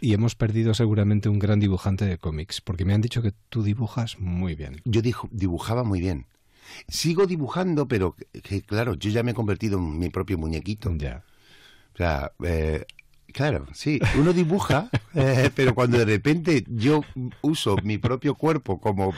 [0.00, 3.62] Y hemos perdido seguramente un gran dibujante de cómics, porque me han dicho que tú
[3.62, 4.82] dibujas muy bien.
[4.84, 6.26] Yo dijo- dibujaba muy bien.
[6.88, 10.94] Sigo dibujando, pero que, claro, yo ya me he convertido en mi propio muñequito.
[10.96, 11.22] Ya.
[11.94, 12.84] O sea, eh,
[13.32, 17.02] claro, sí, uno dibuja, eh, pero cuando de repente yo
[17.40, 19.14] uso mi propio cuerpo como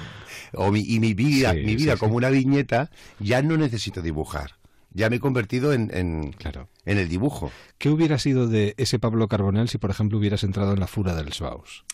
[0.53, 2.17] o mi, y mi vida, Sí, mi vida sí, como sí.
[2.19, 4.58] una viñeta, ya no necesito dibujar.
[4.91, 6.69] Ya me he convertido en, en, Claro.
[6.85, 7.53] en el dibujo.
[7.79, 11.15] ¿Qué hubiera sido de ese Pablo Carbonell si, por ejemplo, hubieras entrado en la fura
[11.15, 11.85] del Swaus?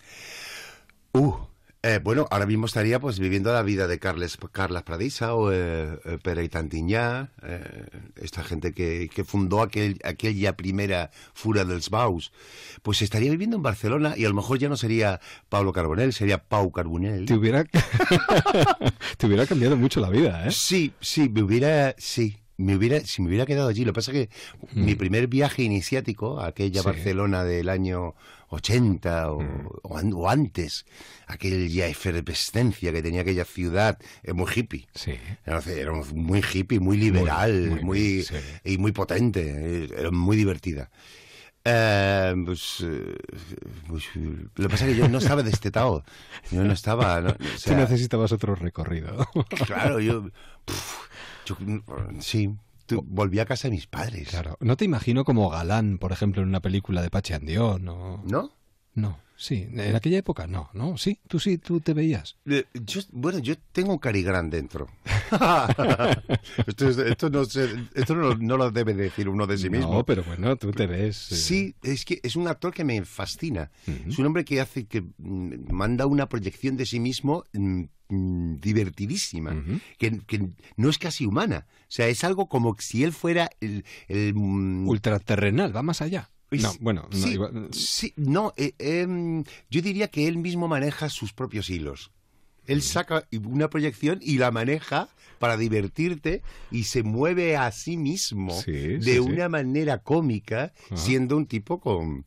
[1.13, 1.35] Uh,
[1.83, 5.99] eh, bueno, ahora mismo estaría pues viviendo la vida de Carles, Carlas Pradisa o eh,
[6.07, 12.33] eh, Pere Tantiñá, eh, esta gente que, que fundó aquel, aquella primera Fura dels Baus.
[12.83, 16.39] Pues estaría viviendo en Barcelona y a lo mejor ya no sería Pablo Carbonell, sería
[16.39, 17.27] Pau Carbonell.
[17.27, 17.65] Te hubiera,
[19.19, 20.51] te hubiera cambiado mucho la vida, ¿eh?
[20.53, 23.85] Sí, sí, me hubiera, sí, me hubiera, si me hubiera quedado allí.
[23.85, 24.35] Lo que pasa es que
[24.75, 26.87] mi primer viaje iniciático, aquella Sí.
[26.87, 28.15] Barcelona del año
[28.51, 29.43] 80 o,
[29.83, 30.87] o an- o antes,
[31.27, 34.87] aquella efervescencia que tenía aquella ciudad, es muy hippie.
[34.95, 35.15] Sí.
[35.45, 38.35] Era, era muy hippie, muy liberal, muy, muy, muy, sí.
[38.65, 39.41] y muy potente,
[39.85, 40.91] eh, era muy divertida.
[41.67, 43.17] Eh, pues, eh,
[43.89, 46.05] pues, eh, lo que pasa es que yo no estaba destetado.
[46.51, 47.21] Yo no estaba.
[47.23, 49.27] no, o Tú sea, necesitabas otro recorrido.
[49.67, 50.29] Claro, yo,
[50.67, 50.99] puf,
[51.45, 51.57] yo,
[52.21, 52.55] sí,
[53.05, 54.29] volví a casa de mis padres.
[54.29, 54.57] Claro.
[54.61, 58.23] No te imagino como galán, por ejemplo, en una película de Pache Andión, o...
[58.25, 58.53] ¿No?
[58.95, 59.69] No, sí.
[59.73, 60.97] En aquella época no, ¿no?
[60.97, 62.37] Sí, tú sí, tú te veías.
[62.47, 64.89] Eh, Yo, bueno, yo tengo un carigrán dentro.
[66.67, 69.93] esto, es- esto no, se- esto no, no lo debe decir uno de sí mismo.
[69.93, 71.33] No, pero bueno, tú te ves.
[71.33, 73.71] eh, Sí, es que es un actor que me fascina.
[74.09, 78.57] Es un hombre que hace que mm, manda una proyección de sí mismo mm, mm,
[78.61, 79.53] divertidísima,
[79.99, 81.67] que, que no es casi humana.
[81.83, 83.85] O sea, es algo como si él fuera el...
[84.09, 84.35] el,
[84.89, 86.31] Ultraterrenal, va más allá.
[86.51, 91.09] No, bueno, no, sí, igual- sí, no, eh, em, yo diría que él mismo maneja
[91.09, 92.13] sus propios hilos.
[92.67, 98.53] Él saca una proyección y la maneja para divertirte y se mueve a sí mismo
[98.61, 99.19] Sí, de sí, sí.
[99.19, 100.97] una manera cómica, Ajá.
[100.97, 102.25] siendo un tipo con...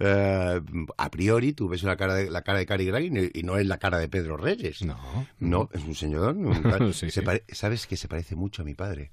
[0.00, 0.60] eh,
[0.96, 3.42] a priori tú ves la cara de la cara de Cary Grant y no- y
[3.44, 4.82] no es la cara de Pedro Reyes.
[4.82, 5.26] No.
[5.38, 6.34] No, es un señor.
[6.94, 7.20] Sí, se sí.
[7.20, 9.12] pare- ¿Sabes que se parece mucho a mi padre?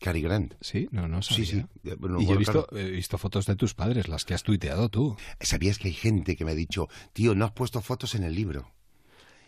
[0.00, 0.54] Cary Grant.
[0.60, 1.68] Sí, no, no Sí, sabía.
[1.84, 1.90] sí.
[1.90, 2.84] Eh, bueno, y yo he bueno, visto, claro.
[2.86, 5.16] he visto fotos de tus padres, las que has tuiteado tú.
[5.40, 8.34] ¿Sabías que hay gente que me ha dicho, tío, no has puesto fotos en el
[8.34, 8.73] libro?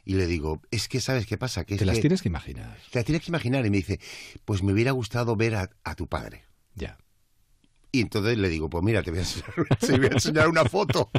[0.07, 1.65] Y le digo, es que ¿sabes qué pasa?
[1.65, 2.79] Que es Te las que- tienes que imaginar.
[2.91, 3.67] Te las tienes que imaginar.
[3.67, 4.01] Y me dice,
[4.45, 6.45] pues me hubiera gustado ver a, a tu padre.
[6.77, 6.97] Ya.
[7.93, 10.65] Y entonces le digo, pues mira, te voy a enseñar, te voy a enseñar una
[10.65, 11.11] foto.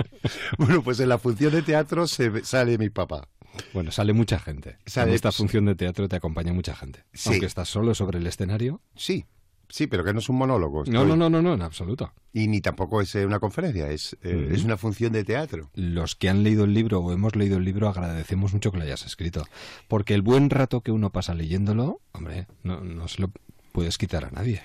[0.58, 3.28] bueno, pues en la función de teatro se sale mi papá.
[3.74, 4.78] Bueno, sale mucha gente.
[4.86, 7.04] Sale- en esta función de teatro te acompaña mucha gente.
[7.12, 7.30] Sí.
[7.30, 8.80] Aunque estás solo sobre el escenario.
[8.94, 9.26] Sí,
[9.70, 10.84] sí, pero que no es un monólogo.
[10.84, 12.12] No, estoy- no, no, no, no, en absoluto.
[12.32, 14.54] Y ni tampoco es eh, una conferencia, es, eh, Ujú.
[14.54, 15.70] es una función de teatro.
[15.74, 18.84] Los que han leído el libro o hemos leído el libro agradecemos mucho que lo
[18.84, 19.46] hayas escrito.
[19.88, 23.30] Porque el buen rato que uno pasa leyéndolo, hombre, no, no se lo
[23.72, 24.60] puedes quitar a nadie.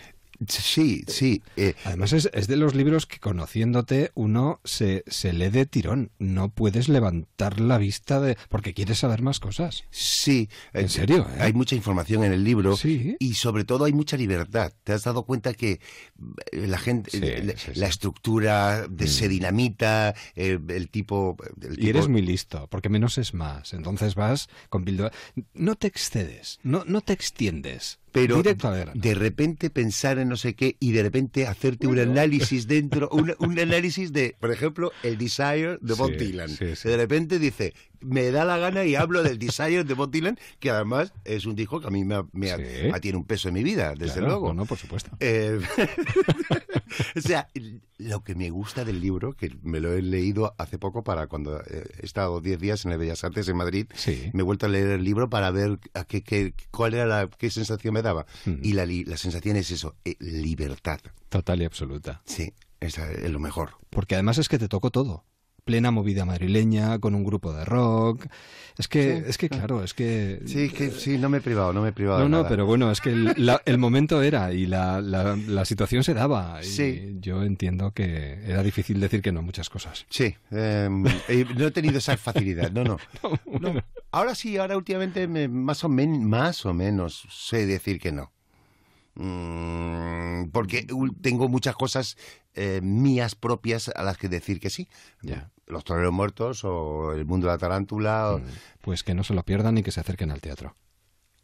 [0.48, 1.42] Sí, sí.
[1.58, 6.12] eh, Además es, es de los libros que conociéndote uno se, se lee de tirón.
[6.20, 9.84] No puedes levantar la vista de porque quieres saber más cosas.
[9.92, 10.50] Sí.
[10.74, 11.42] En serio, ¿eh?
[11.42, 13.16] Hay mucha información en el libro Sí.
[13.20, 14.74] y sobre todo hay mucha libertad.
[14.84, 15.80] ¿Te has dado cuenta que
[16.52, 17.80] eh, la gente, Sí, eh, la, sí, sí.
[17.80, 19.08] la estructura de Mm.
[19.08, 21.38] se dinamita, eh, el tipo...
[21.62, 23.74] el Y eres muy listo, porque menos es más.
[23.74, 24.86] Entonces vas con
[25.54, 28.00] No te excedes, no, no te extiendes.
[28.16, 28.42] Pero
[28.94, 33.36] de repente pensar en no sé qué y de repente hacerte un análisis dentro, un,
[33.40, 36.50] un análisis de, por ejemplo, el Desire de Bob Sí, Dylan.
[36.50, 36.88] sí, sí.
[36.90, 37.74] De repente dice,
[38.06, 41.56] me da la gana y hablo del Desire de Bob Dylan, que además es un
[41.56, 42.90] disco que a mí me, me Sí.
[42.94, 44.48] a- tiene un peso en mi vida, desde Claro, luego.
[44.50, 45.12] no, no, por supuesto.
[45.20, 45.60] Eh,
[47.16, 47.48] o sea,
[47.98, 51.60] lo que me gusta del libro, que me lo he leído hace poco para cuando
[51.62, 54.30] eh, he estado 10 días en el Bellas Artes en Madrid, Sí.
[54.34, 57.30] me he vuelto a leer el libro para ver a qué, qué- cuál era la
[57.30, 58.26] qué sensación me daba.
[58.46, 58.54] Mm.
[58.62, 61.00] Y la, la sensación es eso, eh, libertad.
[61.30, 62.22] Total y absoluta.
[62.26, 62.98] Sí, es
[63.32, 63.72] lo mejor.
[63.90, 65.26] Porque además es que te tocó todo.
[65.66, 68.28] Plena movida madrileña, con un grupo de rock.
[68.78, 69.24] Es que, Sí.
[69.26, 70.44] es que claro, es que...
[70.46, 72.20] Sí, que sí, no me he privado, no me he privado.
[72.30, 75.36] No, de no, pero bueno, es que el, la- el momento era y la, la-
[75.36, 76.60] la situación se daba.
[76.62, 77.18] Y Sí.
[77.20, 80.06] yo entiendo que era difícil decir que no a muchas cosas.
[80.08, 80.88] Sí, eh,
[81.30, 82.98] eh, no he tenido esa facilidad, no, no.
[83.60, 83.84] No.
[84.12, 88.32] Ahora sí, ahora últimamente me- más, o men- más o menos sé decir que no.
[89.16, 90.86] Mm, porque
[91.22, 92.18] tengo muchas cosas
[92.54, 94.88] eh, mías propias a las que decir que sí.
[95.24, 95.50] Ya.
[95.68, 98.42] Los toreros muertos o el mundo de la tarántula o,
[98.82, 100.76] Pues que no se lo pierdan y que se acerquen al teatro.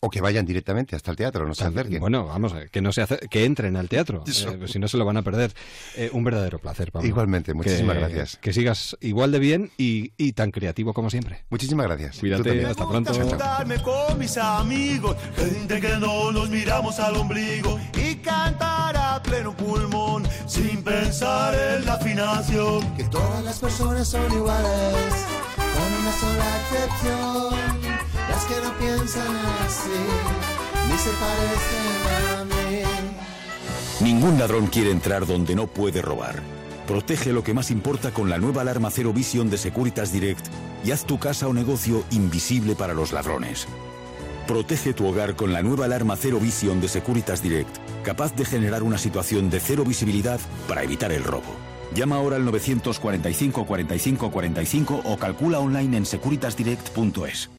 [0.04, 2.00] o que vayan directamente hasta el teatro, no se acerquen.
[2.00, 5.06] Bueno, vamos, que no se acer- que entren al teatro, eh, si no se lo
[5.06, 5.54] van a perder.
[5.96, 7.08] Eh, un verdadero placer, Pablo.
[7.08, 8.38] Igualmente, muchísimas Que- gracias.
[8.38, 11.46] Que sigas igual de bien y, y tan creativo como siempre.
[11.52, 12.18] Muchísimas gracias.
[12.20, 12.66] Cuídate, también.
[12.66, 13.14] hasta pronto.
[13.14, 19.56] juntarme con mis amigos, gente que no nos miramos al ombligo y cantar a pleno
[19.56, 22.96] pulmón sin pensar en la afinación.
[22.96, 25.14] Que todas las personas son iguales,
[25.56, 28.02] con una sola excepción.
[28.30, 30.02] Las que no piensan así,
[30.90, 32.84] ni se parecen a mí.
[34.02, 36.42] Ningún ladrón quiere entrar donde no puede robar.
[36.88, 40.46] Protege lo que más importa con la nueva alarma Cero Vision de Securitas Direct
[40.84, 43.68] y haz tu casa o negocio invisible para los ladrones.
[44.52, 48.84] Protege tu hogar con la nueva alarma Cero Vision de Securitas Direct, capaz de generar
[48.84, 51.56] una situación de cero visibilidad para evitar el robo.
[51.96, 57.50] Llama ahora al 945 45 45 o calcula online en securitasdirect.es.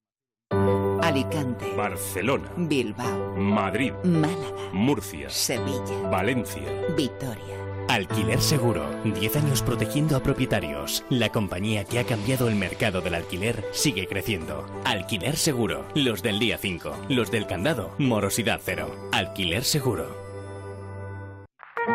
[1.01, 6.63] Alicante, Barcelona, Bilbao, Madrid, Málaga, Murcia, Sevilla, Valencia.
[6.95, 7.62] Victoria.
[7.93, 8.89] Alquiler Seguro.
[9.05, 11.05] 10 años protegiendo a propietarios.
[11.11, 14.65] La compañía que ha cambiado el mercado del alquiler sigue creciendo.
[14.87, 15.85] Alquiler Seguro.
[15.95, 17.09] Los del día 5.
[17.11, 17.95] Los del candado.
[17.99, 19.11] Morosidad cero.
[19.13, 20.07] Alquiler Seguro.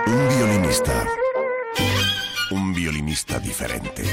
[0.05, 1.07] Un violinista.
[2.51, 4.03] Un violinista diferente.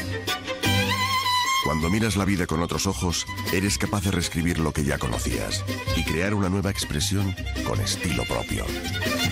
[1.64, 5.64] Cuando miras la vida con otros ojos, eres capaz de reescribir lo que ya conocías
[5.96, 7.34] y crear una nueva expresión
[7.66, 8.66] con estilo propio.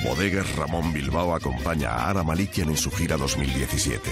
[0.02, 4.10] Bodegas Ramón Bilbao acompaña a Ara Malikian en su gira 2017.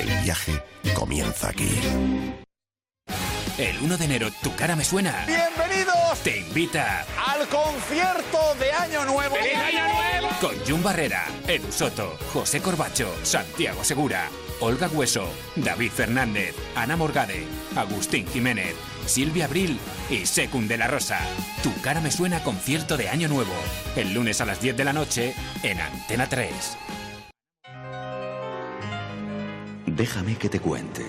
[0.00, 0.60] El viaje
[0.94, 1.70] comienza aquí.
[3.58, 5.24] El 1 de enero, tu cara me suena.
[5.26, 9.34] Bienvenidos te invita al concierto de Año Nuevo.
[9.34, 10.28] ¡Feliz Año Nuevo!
[10.40, 14.28] Con Jun Barrera, Edu Soto, José Corbacho, Santiago Segura,
[14.62, 17.44] Olga Hueso, David Fernández, Ana Morgade,
[17.74, 19.76] Agustín Jiménez, Silvia Abril
[20.08, 21.18] y Secund de la Rosa.
[21.64, 23.52] Tu cara me suena concierto de Año Nuevo.
[23.96, 25.34] El lunes a las 10 de la noche
[25.64, 26.78] en Antena 3.
[29.86, 31.06] Déjame que te cuente.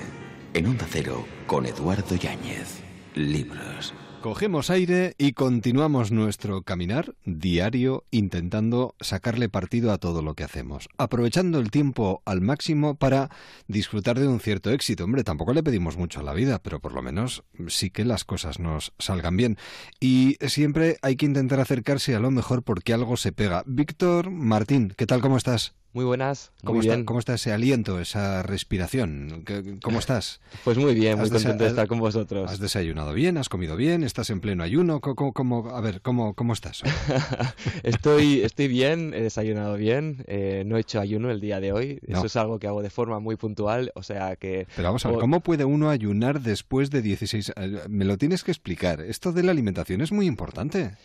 [0.56, 2.80] En Onda Cero con Eduardo Yáñez.
[3.14, 3.94] Libros.
[4.24, 10.88] Cogemos aire y continuamos nuestro caminar diario intentando sacarle partido a todo lo que hacemos,
[10.98, 13.30] aprovechando el tiempo al máximo para
[13.68, 15.04] disfrutar de un cierto éxito.
[15.04, 18.24] Hombre, tampoco le pedimos mucho a la vida, pero por lo menos sí que las
[18.24, 19.58] cosas nos salgan bien.
[20.00, 23.64] Y siempre hay que intentar acercarse a lo mejor porque algo se pega.
[23.66, 25.20] Víctor Martín, ¿qué tal?
[25.20, 25.76] ¿Cómo estás?
[25.94, 26.52] Muy buenas.
[26.64, 27.06] ¿Cómo, muy está, bien.
[27.06, 29.44] ¿Cómo está ese aliento, esa respiración?
[29.46, 30.40] ¿Qué- ¿Cómo estás?
[30.64, 32.50] Pues muy bien, muy ¿Has desa- contento de estar con vosotros.
[32.52, 33.38] ¿Has desayunado bien?
[33.38, 34.04] ¿Has comido bien?
[34.04, 35.02] ¿Estás en pleno ayuno?
[35.02, 36.82] ¿Cómo, cómo- a ver, ¿cómo, cómo estás?
[37.84, 42.00] Estoy, estoy bien, he desayunado bien, eh, no he hecho ayuno el día de hoy.
[42.08, 42.18] No.
[42.18, 44.68] Eso es algo que hago de forma muy puntual, o sea que...
[44.76, 47.54] Pero vamos a ver, ¿cómo puede uno ayunar después de 16?
[47.56, 49.02] eh, Me lo tienes que explicar.
[49.02, 50.96] Esto de la alimentación es muy importante.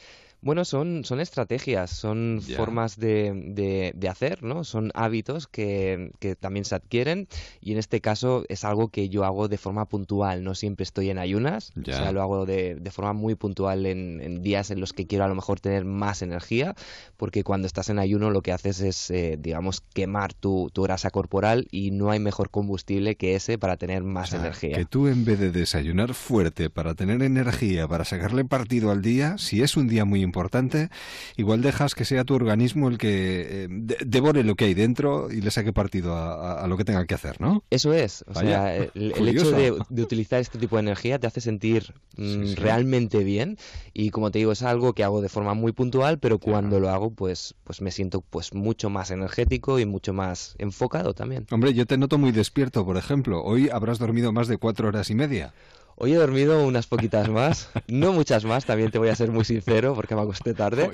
[0.40, 4.62] Bueno, son, son estrategias, son formas de, de- de hacer, ¿no?
[4.62, 7.26] Son hábitos que, que también se adquieren
[7.60, 11.10] y en este caso es algo que yo hago de forma puntual, no siempre estoy
[11.10, 11.94] en ayunas, Ya.
[11.94, 15.06] o sea, lo hago de, de forma muy puntual en, en días en los que
[15.08, 16.74] quiero a lo mejor tener más energía,
[17.16, 21.10] porque cuando estás en ayuno lo que haces es, eh, digamos, quemar tu, tu grasa
[21.10, 24.76] corporal y no hay mejor combustible que ese para tener más energía.
[24.76, 29.36] Que tú en vez de desayunar fuerte para tener energía, para sacarle partido al día,
[29.36, 30.88] si es un día muy importante,
[31.36, 35.30] igual dejas que sea tu organismo el que eh, de- devore lo que hay dentro
[35.30, 37.64] y le saque partido a, a- a lo que tenga que hacer, ¿no?
[37.70, 39.50] Eso es, o Vaya, sea, el, el hecho
[39.88, 43.56] de utilizar este tipo de energía te hace sentir mm, realmente bien
[43.92, 46.90] y como te digo es algo que hago de forma muy puntual, pero cuando lo
[46.90, 51.46] hago pues pues me siento pues mucho más energético y mucho más enfocado también.
[51.50, 53.42] Hombre, yo te noto muy despierto, por ejemplo.
[53.42, 55.54] Hoy habrás dormido más de cuatro horas y media.
[56.00, 59.44] Hoy he dormido unas poquitas más, no muchas más, también te voy a ser muy
[59.44, 60.92] sincero porque me acosté tarde.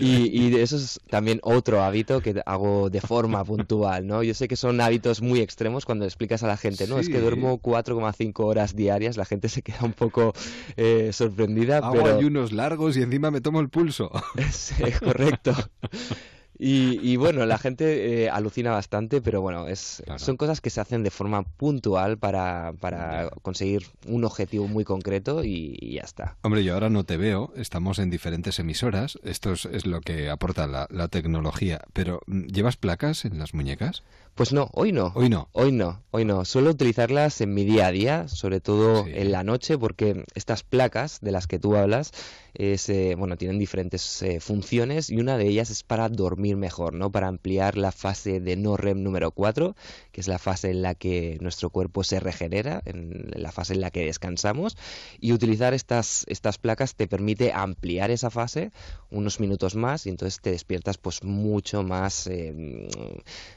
[0.00, 4.22] Y, y de eso es también otro hábito que hago de forma puntual, ¿no?
[4.22, 6.98] Yo sé que son hábitos muy extremos cuando explicas a la gente, ¿no?
[6.98, 10.32] Es que duermo 4,5 horas diarias, la gente se queda un poco
[10.78, 12.16] eh, sorprendida, Hago pero...
[12.16, 14.10] ayunos largos y encima me tomo el pulso.
[14.50, 15.52] Sí, correcto.
[16.64, 20.80] Y, y bueno, la gente eh, alucina bastante, pero bueno, es, son cosas que se
[20.80, 26.36] hacen de forma puntual para, para conseguir un objetivo muy concreto y, y ya está.
[26.42, 30.30] Hombre, yo ahora no te veo, estamos en diferentes emisoras, esto es, es lo que
[30.30, 34.04] aporta la, la tecnología, pero mm, ¿llevas placas en las muñecas?
[34.34, 35.12] Pues no, hoy no.
[35.14, 35.50] Hoy no.
[35.52, 36.46] Hoy no, hoy no.
[36.46, 41.20] Suelo utilizarlas en mi día a día, sobre todo en la noche, porque estas placas
[41.20, 42.12] de las que tú hablas,
[42.54, 46.92] es, eh, bueno, tienen diferentes eh, funciones y una de ellas es para dormir mejor,
[46.92, 47.10] ¿no?
[47.10, 49.74] Para ampliar la fase de no REM número 4,
[50.12, 53.80] que es la fase en la que nuestro cuerpo se regenera, en la fase en
[53.80, 54.76] la que descansamos,
[55.20, 58.70] y utilizar estas, estas placas te permite ampliar esa fase
[59.10, 62.88] unos minutos más y entonces te despiertas pues mucho más, eh,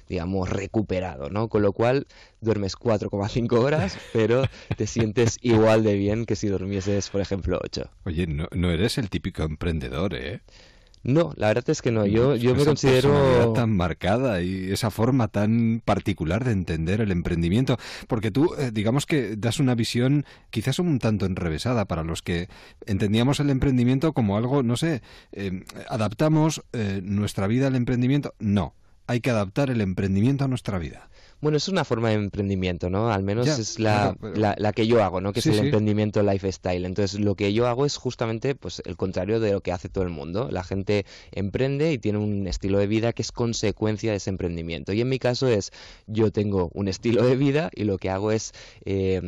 [0.08, 1.50] digamos, recuperado, ¿no?
[1.50, 2.08] Con lo cual
[2.42, 4.44] duermes 4,5 horas, pero
[4.78, 7.90] te sientes igual de bien que si durmieses, por ejemplo, 8.
[8.06, 10.42] Oye, no, no eres el típico emprendedor, ¿eh?
[11.06, 12.08] No, la verdad es que no.
[12.08, 13.54] Yo, yo me esa personalidad considero...
[13.54, 17.78] tan marcada y esa forma tan particular de entender el emprendimiento,
[18.08, 22.50] porque tú, eh, digamos que das una visión quizás un tanto enrevesada para los que
[22.88, 28.34] entendíamos el emprendimiento como algo, no sé, eh, adaptamos eh, nuestra vida al emprendimiento.
[28.40, 28.74] No,
[29.08, 31.10] hay que adaptar el emprendimiento a nuestra vida.
[31.46, 33.12] Bueno, es una forma de emprendimiento, ¿no?
[33.12, 35.32] Al menos Ya, es la, claro, pero- la, la que yo hago, ¿no?
[35.32, 35.66] Que Sí, es el sí.
[35.68, 36.86] emprendimiento lifestyle.
[36.86, 40.04] Entonces, lo que yo hago es justamente pues, el contrario de lo que hace todo
[40.06, 40.50] el mundo.
[40.50, 44.92] La gente emprende y tiene un estilo de vida que es consecuencia de ese emprendimiento.
[44.92, 45.72] Y en mi caso es,
[46.08, 48.52] yo tengo un estilo de vida y lo que hago es
[48.86, 49.22] eh,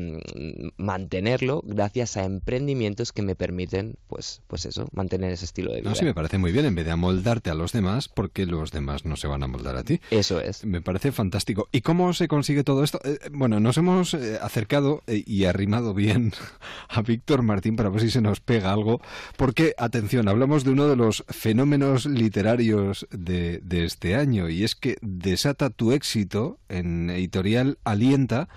[0.78, 5.90] mantenerlo gracias a emprendimientos que me permiten, pues, pues eso, mantener ese estilo de vida.
[5.92, 8.72] No, sí, me parece muy bien, en vez de amoldarte a los demás, porque los
[8.72, 10.02] demás no se van a amoldar a ti.
[10.10, 10.66] Eso es.
[10.66, 11.70] Me parece fantástico.
[11.72, 13.00] ¿Y cómo se consigue todo esto?
[13.04, 16.34] Eh, bueno, nos hemos eh, acercado eh, y arrimado bien
[16.90, 19.02] a Víctor Martín para ver si se nos pega algo,
[19.36, 24.76] porque, atención, hablamos de uno de los fenómenos literarios de, de este año, y es
[24.76, 28.50] que Desata tu éxito en editorial Alienta,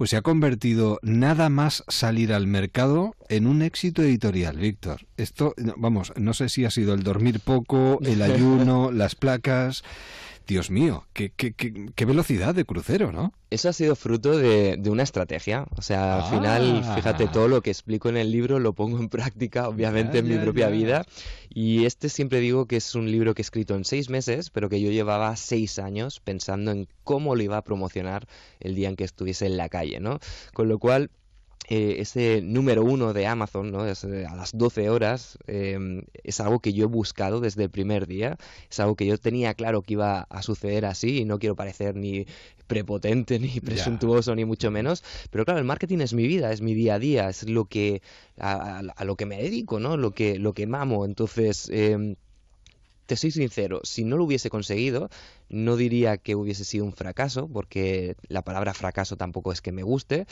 [0.00, 5.06] pues se ha convertido nada más salir al mercado en un éxito editorial, Víctor.
[5.18, 9.84] Esto, vamos, no sé si ha sido el dormir poco, el ayuno, las placas.
[10.50, 13.32] Dios mío, qué, qué, qué, velocidad de crucero, ¿no?
[13.50, 15.64] Eso ha sido fruto de, de una estrategia.
[15.76, 16.96] O sea, al final, Ah.
[16.96, 20.38] fíjate, todo lo que explico en el libro lo pongo en práctica, obviamente, en mi
[20.38, 21.06] propia vida.
[21.48, 24.68] Y este siempre digo que es un libro que he escrito en seis meses, pero
[24.68, 28.26] que yo llevaba seis años pensando en cómo lo iba a promocionar
[28.58, 30.18] el día en que estuviese en la calle, ¿no?
[30.52, 31.10] Con lo cual,
[31.70, 33.86] eh, ese número uno de Amazon, ¿no?
[33.86, 35.78] Es, eh, a las 12 horas, eh,
[36.24, 38.36] es algo que yo he buscado desde el primer día,
[38.70, 41.94] es algo que yo tenía claro que iba a suceder así y no quiero parecer
[41.96, 42.26] ni
[42.66, 46.74] prepotente ni presuntuoso ni mucho menos, pero claro, el marketing es mi vida, es mi
[46.74, 48.02] día a día, es lo que
[48.36, 49.96] a, a- a lo que me dedico, ¿no?
[49.96, 52.16] Lo que lo que mamo, entonces em,
[53.10, 55.10] te soy sincero, si no lo hubiese conseguido,
[55.48, 59.82] no diría que hubiese sido un fracaso, porque la palabra fracaso tampoco es que me
[59.82, 60.28] guste,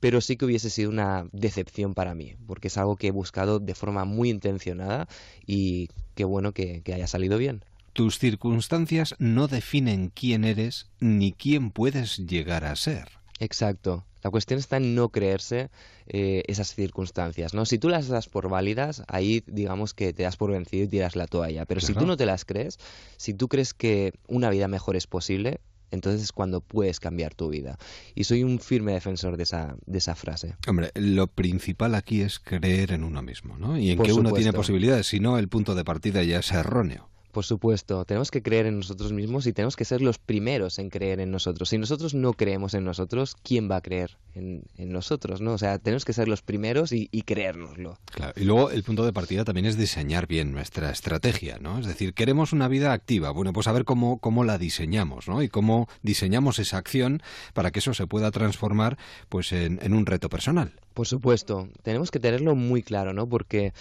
[0.00, 3.58] pero sí que hubiese sido una decepción para mí, porque es algo que he buscado
[3.58, 5.08] de forma muy intencionada
[5.46, 7.66] y qué bueno que, que haya salido bien.
[7.92, 13.21] Tus circunstancias no definen quién eres ni quién puedes llegar a ser.
[13.42, 14.04] Exacto.
[14.22, 15.68] La cuestión está en no creerse
[16.06, 17.66] eh, esas circunstancias, ¿no?
[17.66, 21.16] Si tú las das por válidas, ahí digamos que te das por vencido y tiras
[21.16, 21.66] la toalla.
[21.66, 22.78] Pero si tú no te las crees,
[23.16, 27.48] si tú crees que una vida mejor es posible, entonces es cuando puedes cambiar tu
[27.48, 27.78] vida.
[28.14, 30.54] Y soy un firme defensor de esa, de esa frase.
[30.68, 33.76] Hombre, lo principal aquí es creer en uno mismo, ¿no?
[33.76, 36.52] Y en Por que uno tiene posibilidades, si no, el punto de partida ya es
[36.52, 37.11] erróneo.
[37.32, 40.90] Por supuesto, tenemos que creer en nosotros mismos y tenemos que ser los primeros en
[40.90, 41.70] creer en nosotros.
[41.70, 45.40] Si nosotros no creemos en nosotros, ¿quién va a creer en, en nosotros?
[45.40, 45.54] ¿no?
[45.54, 47.98] O sea, tenemos que ser los primeros y, y creérnoslo.
[48.04, 51.78] Claro, y luego el punto de partida también es diseñar bien nuestra estrategia, ¿no?
[51.78, 53.30] Es decir, queremos una vida activa.
[53.30, 55.42] Bueno, pues a ver cómo, cómo la diseñamos, ¿no?
[55.42, 57.22] Y cómo diseñamos esa acción
[57.54, 58.98] para que eso se pueda transformar
[59.30, 60.74] pues en, en un reto personal.
[60.92, 63.26] Por supuesto, tenemos que tenerlo muy claro, ¿no?
[63.26, 63.72] Porque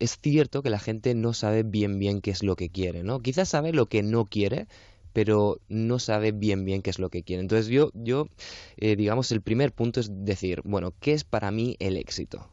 [0.00, 3.20] es cierto que la gente no sabe bien bien qué es lo que quiere, ¿no?
[3.20, 4.66] Quizás sabe lo que no quiere,
[5.12, 7.42] pero no sabe bien bien qué es lo que quiere.
[7.42, 8.28] Entonces yo, yo
[8.78, 12.50] eh, digamos, el primer punto es decir, bueno, ¿qué es para mí el éxito?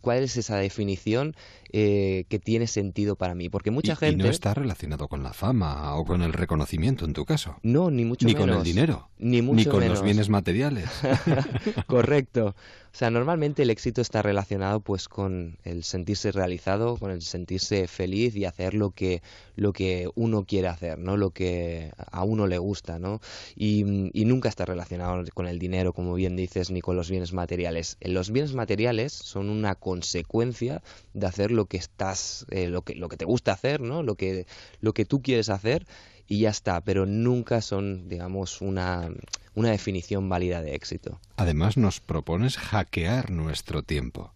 [0.00, 1.34] ¿Cuál es esa definición
[1.70, 3.48] eh, que tiene sentido para mí?
[3.48, 4.24] Porque mucha y, y gente...
[4.24, 7.56] no está relacionado con la fama o con el reconocimiento en tu caso.
[7.62, 8.48] No, ni mucho ni menos.
[8.48, 9.08] con el dinero.
[9.18, 9.98] Ni mucho ni con menos.
[9.98, 10.88] los bienes materiales.
[11.86, 12.54] Correcto.
[12.92, 17.86] O sea, normalmente el éxito está relacionado pues con el sentirse realizado, con el sentirse
[17.86, 19.22] feliz y hacer lo que,
[19.56, 21.16] lo que uno quiere hacer, ¿no?
[21.16, 23.20] Lo que a uno le gusta, ¿no?
[23.54, 27.32] Y, y nunca está relacionado con el dinero, como bien dices, ni con los bienes
[27.32, 27.98] materiales.
[28.00, 30.82] Los bienes materiales son una consecuencia
[31.14, 34.04] de hacer lo que estás, eh, lo que, lo que te gusta hacer, ¿no?
[34.04, 34.46] Lo que,
[34.80, 35.86] lo que tú quieres hacer
[36.28, 39.10] y ya está, pero nunca son, digamos, una,
[39.54, 41.20] una definición válida de éxito.
[41.36, 44.32] Además, nos propones hackear nuestro tiempo.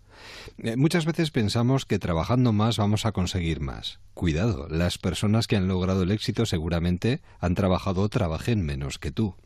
[0.59, 4.01] Eh, Muchas veces pensamos que trabajando más vamos a conseguir más.
[4.15, 9.13] Cuidado, las personas que han logrado el éxito seguramente han trabajado o trabajen menos que
[9.13, 9.37] tú.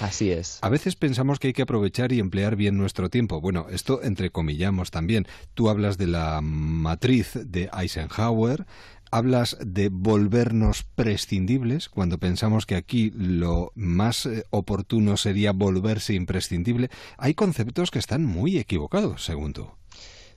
[0.00, 0.58] Así es.
[0.62, 3.40] A veces pensamos que hay que aprovechar y emplear bien nuestro tiempo.
[3.40, 5.26] Bueno, esto entrecomillamos también.
[5.54, 8.66] Tú hablas de la matriz de Eisenhower,
[9.10, 16.90] hablas de volvernos prescindibles, cuando pensamos que aquí lo más eh, oportuno sería volverse imprescindible.
[17.18, 19.70] Hay conceptos que están muy equivocados, según tú.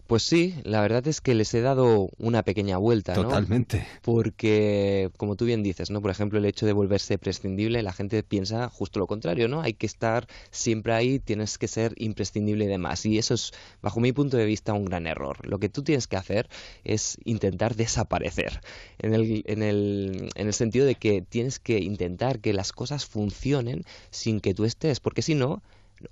[0.07, 3.23] Pues sí, la verdad es que les he dado una pequeña vuelta, ¿no?
[3.23, 3.87] Totalmente.
[4.03, 5.99] Porque, como tú bien dices, ¿no?
[5.99, 9.61] Por ejemplo, el hecho de volverse prescindible, la gente piensa justo lo contrario, ¿no?
[9.61, 13.03] Hay que estar siempre ahí, tienes que ser imprescindible y demás.
[13.07, 13.51] Y eso es,
[13.81, 15.47] bajo mi punto de vista, un gran error.
[15.47, 16.49] Lo que tú tienes que hacer
[16.83, 18.61] es intentar desaparecer.
[18.99, 23.07] En el, en el, en el sentido de que tienes que intentar que las cosas
[23.07, 25.63] funcionen sin que tú estés, porque si no,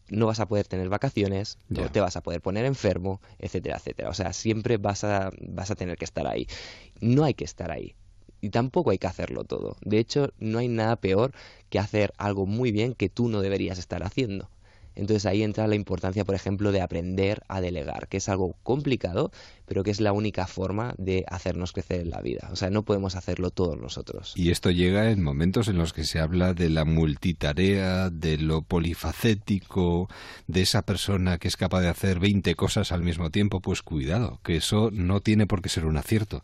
[0.09, 4.09] no vas a poder tener vacaciones, no te vas a poder poner enfermo, etcétera, etcétera.
[4.09, 6.47] O sea, siempre vas a, vas a tener que estar ahí.
[7.01, 7.95] No hay que estar ahí.
[8.41, 9.77] Y tampoco hay que hacerlo todo.
[9.81, 11.33] De hecho, no hay nada peor
[11.69, 14.49] que hacer algo muy bien que tú no deberías estar haciendo.
[14.95, 19.31] Entonces ahí entra la importancia, por ejemplo, de aprender a delegar, que es algo complicado,
[19.65, 22.49] pero que es la única forma de hacernos crecer en la vida.
[22.51, 24.33] O sea, no podemos hacerlo todos nosotros.
[24.35, 28.61] Y esto llega en momentos en los que se habla de la multitarea, de lo
[28.61, 30.09] polifacético,
[30.47, 33.61] de esa persona que es capaz de hacer 20 cosas al mismo tiempo.
[33.61, 36.41] Pues cuidado, que eso no tiene por qué ser un acierto.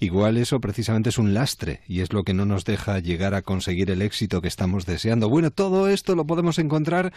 [0.00, 3.42] Igual eso precisamente es un lastre y es lo que no nos deja llegar a
[3.42, 5.28] conseguir el éxito que estamos deseando.
[5.28, 7.12] Bueno, todo esto lo podemos encontrar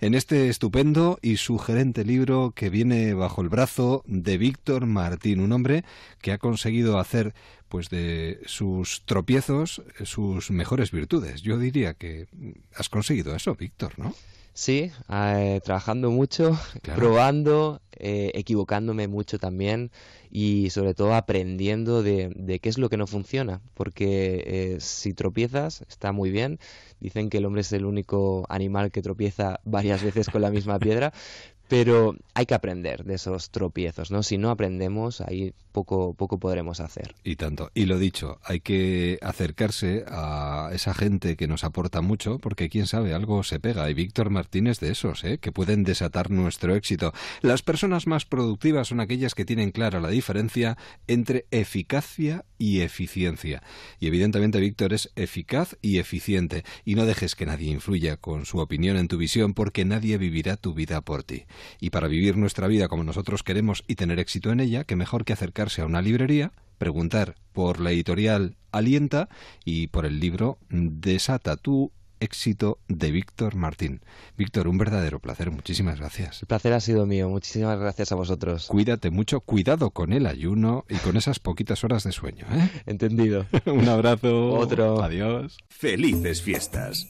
[0.00, 5.52] en este estupendo y sugerente libro que viene bajo el brazo de Víctor Martín, un
[5.52, 5.84] hombre
[6.20, 7.34] que ha conseguido hacer
[7.68, 11.42] pues de sus tropiezos, sus mejores virtudes.
[11.42, 12.26] Yo diría que
[12.74, 14.14] has conseguido eso, Víctor, ¿no?
[14.60, 16.50] Sí, eh, trabajando mucho,
[16.94, 19.90] probando, eh, equivocándome mucho también
[20.30, 23.62] y sobre todo aprendiendo de, de, qué es lo que no funciona.
[23.72, 26.58] Porque eh, si tropiezas, está muy bien.
[27.00, 30.78] Dicen que el hombre es el único animal que tropieza varias veces con la misma
[30.78, 31.14] piedra,
[31.70, 34.24] pero hay que aprender de esos tropiezos, ¿no?
[34.24, 37.14] Si no aprendemos, ahí poco, poco podremos hacer.
[37.22, 37.70] Y tanto.
[37.74, 42.88] Y lo dicho, hay que acercarse a esa gente que nos aporta mucho, porque quién
[42.88, 43.88] sabe, algo se pega.
[43.88, 45.38] Y Víctor Martínez de esos, ¿eh?
[45.38, 47.12] que pueden desatar nuestro éxito.
[47.40, 53.62] Las personas más productivas son aquellas que tienen clara la diferencia entre eficacia y eficiencia.
[54.00, 56.64] Y evidentemente Víctor es eficaz y eficiente.
[56.84, 60.56] Y no dejes que nadie influya con su opinión en tu visión, porque nadie vivirá
[60.56, 61.44] tu vida por ti.
[61.80, 65.24] Y para vivir nuestra vida como nosotros queremos y tener éxito en ella, qué mejor
[65.24, 69.28] que acercarse a una librería, preguntar por la editorial Alienta
[69.64, 74.02] y por el libro Desata tu éxito de Víctor Martín.
[74.36, 75.50] Víctor, un verdadero placer.
[75.50, 76.42] Muchísimas gracias.
[76.42, 77.28] El placer ha sido mío.
[77.28, 78.66] Muchísimas gracias a vosotros.
[78.66, 79.40] Cuídate mucho.
[79.40, 82.46] Cuidado con el ayuno y con esas poquitas horas de sueño.
[82.52, 82.70] ¿eh?
[82.86, 83.46] Entendido.
[83.66, 84.52] un abrazo.
[84.52, 85.02] Otro.
[85.02, 85.58] Adiós.
[85.68, 87.08] Felices fiestas.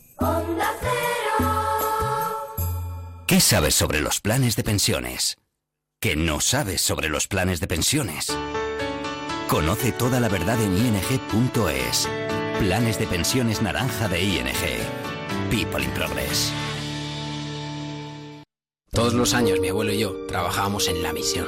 [3.31, 5.39] ¿Qué sabes sobre los planes de pensiones?
[6.01, 8.27] ¿Qué no sabes sobre los planes de pensiones?
[9.47, 12.09] Conoce toda la verdad en ing.es.
[12.59, 14.49] Planes de pensiones naranja de ING.
[15.49, 16.53] People in Progress.
[18.91, 21.47] Todos los años mi abuelo y yo trabajábamos en la misión.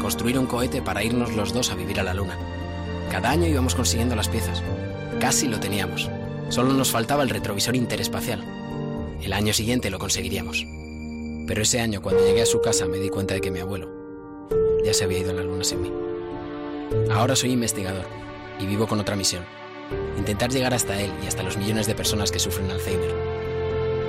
[0.00, 2.38] Construir un cohete para irnos los dos a vivir a la luna.
[3.10, 4.62] Cada año íbamos consiguiendo las piezas.
[5.20, 6.08] Casi lo teníamos.
[6.48, 8.42] Solo nos faltaba el retrovisor interespacial.
[9.20, 10.64] El año siguiente lo conseguiríamos.
[11.48, 13.90] Pero ese año, cuando llegué a su casa, me di cuenta de que mi abuelo
[14.84, 15.90] ya se había ido a la luna sin mí.
[17.10, 18.04] Ahora soy investigador
[18.60, 19.44] y vivo con otra misión.
[20.18, 23.37] Intentar llegar hasta él y hasta los millones de personas que sufren Alzheimer.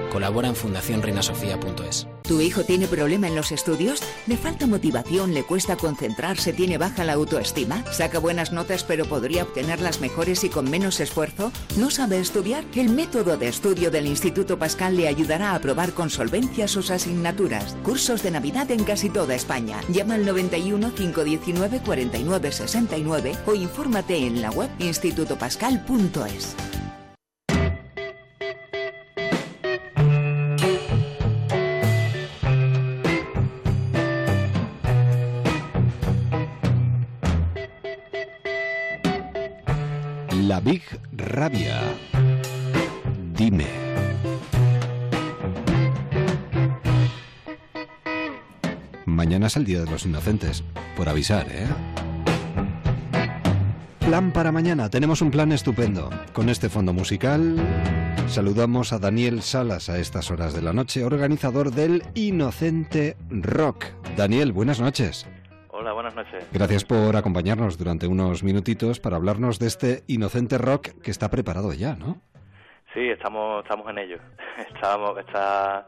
[0.10, 2.08] Colabora en fundacionreinasofía.es.
[2.24, 4.02] ¿Tu hijo tiene problema en los estudios?
[4.28, 5.34] ¿Le falta motivación?
[5.34, 6.54] ¿Le cuesta concentrarse?
[6.54, 7.84] ¿Tiene baja la autoestima?
[7.92, 11.52] ¿Saca buenas notas pero podría obtenerlas mejores y con menos esfuerzo?
[11.78, 12.64] ¿No sabe estudiar?
[12.76, 17.76] El método de estudio del Instituto Pascal le ayudará a aprobar con solvencia sus asignaturas.
[17.84, 19.82] Cursos de Navidad en casi toda España.
[19.90, 26.56] Llama al 91 519 49 69 o infórmate en la web institutopascal.es.
[40.60, 41.82] Big Rabia.
[43.34, 43.68] Dime.
[49.06, 50.64] Mañana es el Día de los Inocentes.
[50.96, 51.68] Por avisar, ¿eh?
[54.00, 54.90] Plan para mañana.
[54.90, 56.10] Tenemos un plan estupendo.
[56.34, 57.56] Con este fondo musical
[58.28, 63.86] saludamos a Daniel Salas a estas horas de la noche, organizador del Inocente Rock.
[64.16, 65.26] Daniel, buenas noches.
[66.10, 66.50] Hola, buenas noches.
[66.52, 71.72] Gracias por acompañarnos durante unos minutitos para hablarnos de este Inocente Rock que está preparado
[71.74, 72.22] ya, ¿no?
[72.94, 74.18] Sí, estamos, estamos en ello.
[74.74, 75.86] Estamos, está,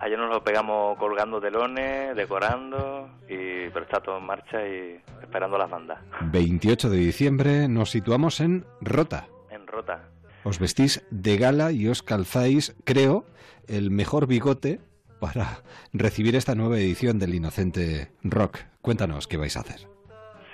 [0.00, 5.56] ayer nos lo pegamos colgando telones, decorando, y, pero está todo en marcha y esperando
[5.56, 5.98] las bandas.
[6.32, 9.28] 28 de diciembre nos situamos en Rota.
[9.50, 10.02] En Rota.
[10.42, 13.24] Os vestís de gala y os calzáis, creo,
[13.68, 14.80] el mejor bigote
[15.18, 15.62] para
[15.92, 18.58] recibir esta nueva edición del Inocente Rock.
[18.80, 19.88] Cuéntanos qué vais a hacer.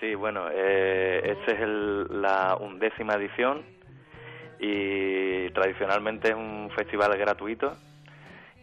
[0.00, 3.62] Sí, bueno, eh, esta es el, la undécima edición
[4.58, 7.76] y tradicionalmente es un festival gratuito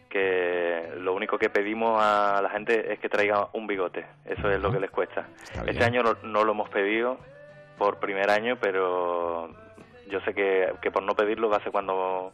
[0.10, 4.62] que lo único que pedimos a la gente es que traiga un bigote, eso es
[4.62, 5.26] lo que les cuesta.
[5.66, 7.18] Este año no, no, lo hemos pedido
[7.78, 9.50] por primer año, pero
[10.10, 12.34] yo sé que, que por no pedirlo va a ser cuando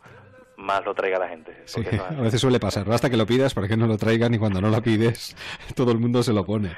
[0.58, 1.56] más lo traiga la gente.
[1.66, 4.38] Sí, a veces suele pasar, basta que lo pidas para que no lo traigan y
[4.38, 5.36] cuando no lo pides
[5.76, 6.70] todo el mundo se lo pone.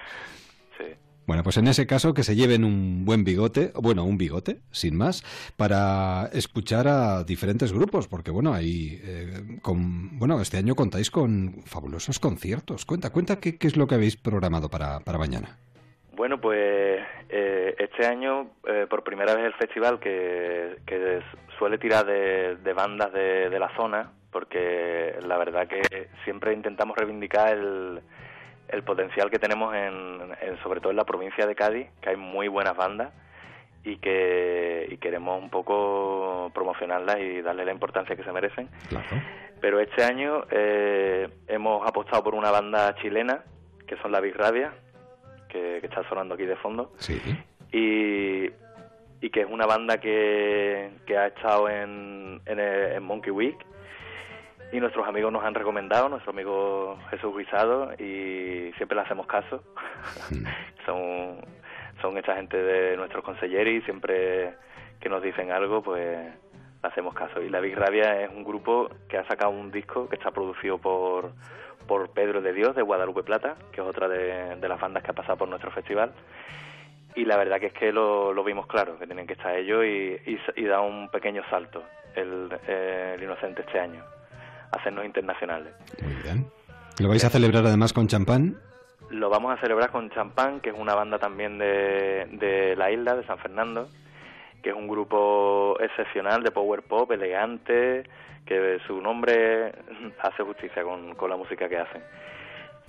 [0.78, 0.86] Sí.
[1.26, 4.98] Bueno, pues en ese caso que se lleven un buen bigote, bueno, un bigote, sin
[4.98, 5.24] más,
[5.56, 11.64] para escuchar a diferentes grupos, porque bueno, ahí, eh, con, bueno, este año contáis con
[11.66, 12.86] fabulosos conciertos.
[12.86, 15.58] Cuenta, cuenta qué, qué es lo que habéis programado para, para mañana.
[16.20, 16.69] Bueno, pues
[18.00, 21.22] este año, eh, por primera vez el festival que, que
[21.58, 26.96] suele tirar de, de bandas de, de, la zona, porque la verdad que siempre intentamos
[26.96, 28.00] reivindicar el,
[28.70, 32.16] el potencial que tenemos en, en, sobre todo en la provincia de Cádiz, que hay
[32.16, 33.12] muy buenas bandas
[33.84, 38.70] y que y queremos un poco promocionarlas y darle la importancia que se merecen.
[38.88, 39.08] Claro.
[39.60, 43.44] Pero este año eh, hemos apostado por una banda chilena,
[43.86, 44.72] que son la Big Rabia,
[45.50, 46.94] que, que, está sonando aquí de fondo.
[47.00, 47.22] Sí.
[47.72, 48.50] Y
[49.22, 53.58] y que es una banda que, que ha estado en, en, en Monkey Week
[54.72, 59.64] y nuestros amigos nos han recomendado, nuestro amigo Jesús Guisado, y siempre le hacemos caso.
[60.86, 61.38] son,
[62.02, 64.54] son esta gente de nuestros consejeros y siempre
[65.00, 66.32] que nos dicen algo, pues
[66.84, 67.42] le hacemos caso.
[67.42, 70.78] Y La Big Rabia es un grupo que ha sacado un disco que está producido
[70.78, 71.32] por,
[71.88, 75.10] por Pedro de Dios de Guadalupe Plata, que es otra de, de las bandas que
[75.10, 76.14] ha pasado por nuestro festival.
[77.16, 79.84] Y la verdad que es que lo, lo vimos claro, que tienen que estar ellos
[79.84, 81.84] y, y, y da un pequeño salto
[82.16, 84.04] el, el Inocente este año
[84.72, 85.74] hacernos internacionales.
[86.02, 86.46] Muy bien.
[87.00, 88.58] ¿Lo vais a celebrar además con champán?
[89.10, 93.16] Lo vamos a celebrar con Champán, que es una banda también de, de la isla,
[93.16, 93.90] de San Fernando,
[94.62, 98.04] que es un grupo excepcional de power pop, elegante,
[98.46, 99.74] que su nombre
[100.22, 102.04] hace justicia con, con la música que hacen.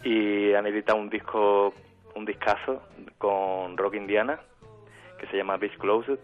[0.05, 1.73] Y han editado un disco,
[2.15, 2.83] un discazo
[3.19, 4.41] con Rock Indiana,
[5.19, 6.19] que se llama Beach Closed,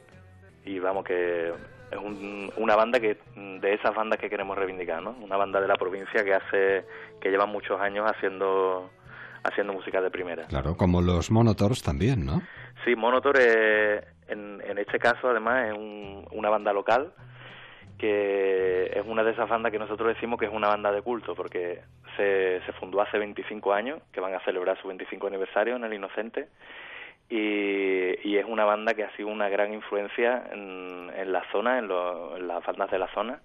[0.64, 1.48] y vamos que
[1.90, 5.10] es un- una banda que de esas bandas que queremos reivindicar, ¿no?
[5.20, 6.84] Una banda de la provincia que hace
[7.20, 8.90] que lleva muchos años haciendo
[9.44, 10.44] haciendo música de primera.
[10.48, 12.42] Claro, como los Monotors también, ¿no?
[12.84, 17.12] Sí, Monotor eh, en, en este caso además es un- una banda local
[17.98, 21.34] que es una de esas bandas que nosotros decimos que es una banda de culto
[21.34, 21.80] porque
[22.16, 26.48] se, fundó hace 25 años, que van a celebrar su 25 aniversario en el Inocente
[27.28, 31.88] y, es una banda que ha sido una gran influencia en, en la zona, en,
[31.88, 33.40] lo- en las bandas de la zona,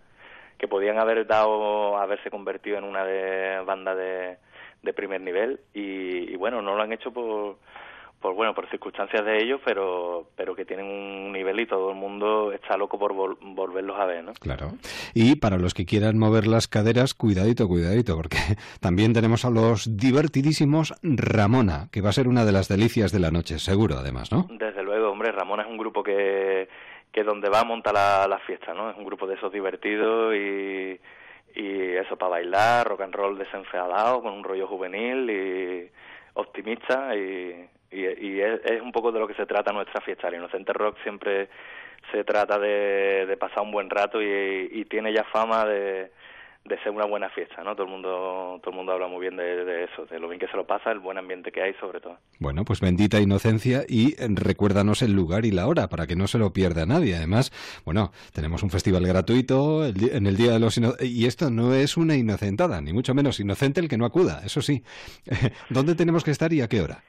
[0.57, 4.37] que podían haber dado, haberse convertido en una de bandas de,
[4.83, 7.55] de primer nivel y, y bueno, no lo han hecho por,
[8.21, 11.95] por bueno, por circunstancias de ellos, pero pero que tienen un nivel y todo el
[11.97, 14.33] mundo está loco por vol- volverlos a ver, ¿no?
[14.33, 14.73] Claro.
[15.13, 18.37] Y para los que quieran mover las caderas, cuidadito, cuidadito, porque
[18.79, 23.19] también tenemos a los divertidísimos Ramona, que va a ser una de las delicias de
[23.19, 24.45] la noche, seguro, además, ¿no?
[24.49, 26.69] Desde luego, hombre, Ramón es un grupo que,
[27.11, 28.91] que donde va monta la, la fiesta, ¿no?
[28.91, 30.99] Es un grupo de esos divertidos y,
[31.55, 35.89] y eso para bailar, rock and roll desenfadado, con un rollo juvenil y
[36.35, 40.27] optimista y, y, es, un poco de lo que se trata nuestra fiesta.
[40.27, 41.49] El Inocente Rock siempre
[42.11, 46.11] se trata de, pasar un buen rato y, tiene ya fama de,
[46.65, 47.75] de ser una buena fiesta, ¿no?
[47.75, 50.47] Todo el mundo todo el mundo habla muy bien de, eso, de lo bien que
[50.47, 52.17] se lo pasa, el buen ambiente que hay sobre todo.
[52.39, 56.37] Bueno, pues bendita inocencia y recuérdanos el lugar y la hora para que no se
[56.37, 57.15] lo pierda nadie.
[57.15, 57.51] Además,
[57.85, 61.73] bueno, tenemos un festival gratuito el en el Día de los Ino- y esto no
[61.73, 64.83] es una inocentada, ni mucho menos inocente el que no acuda, eso sí.
[65.69, 67.03] ¿Dónde tenemos que estar y a qué hora?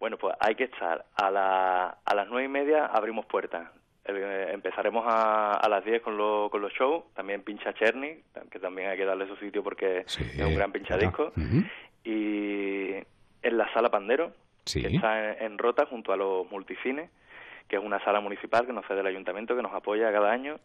[0.00, 3.68] Bueno, pues hay que estar a, la, a las nueve y media abrimos puertas.
[4.04, 8.58] Eh, empezaremos a, a las 10 con, lo- con los shows, también pincha Cherny, que
[8.58, 11.32] también hay que darle su sitio porque es un gran pinchadisco.
[12.04, 12.92] Y
[13.42, 14.32] en la sala Pandero,
[14.64, 14.82] Sí.
[14.82, 17.10] que está en, en Rota junto a los multicines,
[17.68, 20.58] que es una sala municipal que nos cede el ayuntamiento, que nos apoya cada año.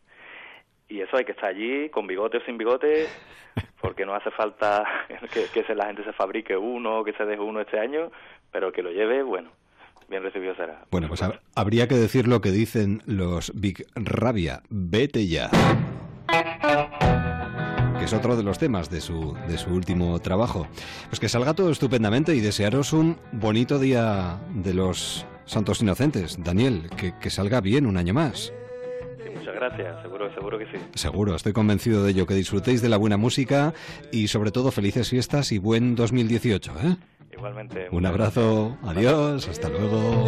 [0.90, 3.08] Y eso hay que estar allí con bigote o sin bigote,
[3.82, 4.86] porque no hace falta
[5.34, 8.12] que, que se- la gente se fabrique uno, que se deje uno este año,
[8.54, 9.49] pero que lo lleve, bueno,
[10.10, 10.86] bien recibido será.
[10.91, 15.49] Bueno, pues hab- habría que decir lo que dicen los Big Rabia, vete ya.
[17.99, 20.68] Que es otro de los temas de su, de su último trabajo.
[21.10, 26.38] Pues que salga todo estupendamente y desearos un bonito día de los Santos Inocentes.
[26.43, 28.51] Daniel, que, que salga bien un año más.
[29.24, 30.78] Sí, muchas gracias, seguro, seguro que sí.
[30.95, 33.74] Seguro, estoy convencido de ello, que disfrutéis de la buena música
[34.12, 36.72] y sobre todo felices fiestas y buen 2018.
[36.84, 36.95] ¿eh?
[37.34, 37.88] Igualmente.
[37.92, 40.26] Un abrazo, adiós, hasta luego.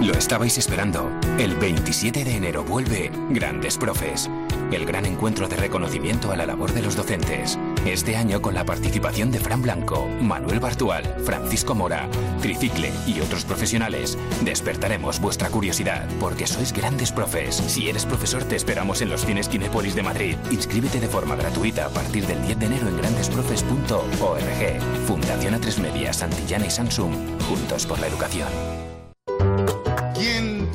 [0.00, 1.10] Lo estabais esperando.
[1.38, 4.30] El 27 de enero vuelve Grandes Profes,
[4.70, 7.58] el gran encuentro de reconocimiento a la labor de los docentes.
[7.86, 12.08] Este año con la participación de Fran Blanco, Manuel Bartual, Francisco Mora,
[12.42, 14.18] Tricicle y otros profesionales.
[14.42, 17.56] Despertaremos vuestra curiosidad porque sois grandes profes.
[17.56, 20.36] Si eres profesor te esperamos en los cines Kinépolis de Madrid.
[20.50, 24.80] Inscríbete de forma gratuita a partir del 10 de enero en grandesprofes.org.
[25.06, 27.14] Fundación A3 Media, Santillana y Samsung.
[27.48, 28.87] Juntos por la educación.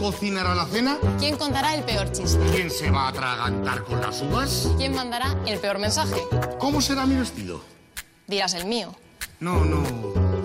[0.04, 0.98] ¿Quién cocinará la cena?
[1.18, 2.38] ¿Quién contará el peor chiste?
[2.54, 4.70] ¿Quién se va a atragantar con las uvas?
[4.78, 6.22] ¿Quién mandará el peor mensaje?
[6.60, 7.62] ¿Cómo será mi vestido?
[8.28, 8.94] Dirás el mío.
[9.40, 9.82] No, no.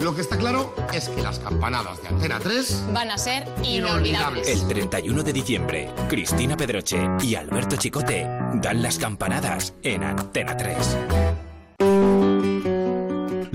[0.01, 4.47] Lo que está claro es que las campanadas de Antena 3 Van a ser inolvidables.
[4.47, 10.77] El 31 de diciembre, Cristina Pedroche y Alberto Chicote dan las campanadas en Antena 3.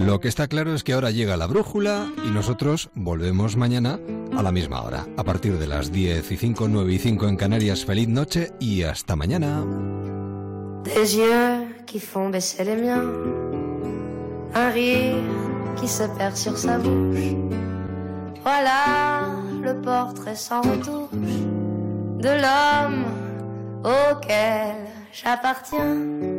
[0.05, 3.99] Lo que está claro es que ahora llega la brújula y nosotros volvemos mañana
[4.37, 5.07] a la misma hora.
[5.15, 7.85] A partir de las 10 y 5, 9 y 5 en Canarias.
[7.85, 9.63] Feliz noche y hasta mañana.
[10.83, 13.05] Des yeux qui font baisser les miens,
[14.53, 15.23] un rire
[15.79, 17.37] qui se perd sur sa bouche.
[18.43, 19.27] Voilà
[19.63, 21.11] le portrait sans retouche
[22.19, 23.05] de l'homme
[23.85, 24.75] auquel
[25.13, 26.32] j'appartiens.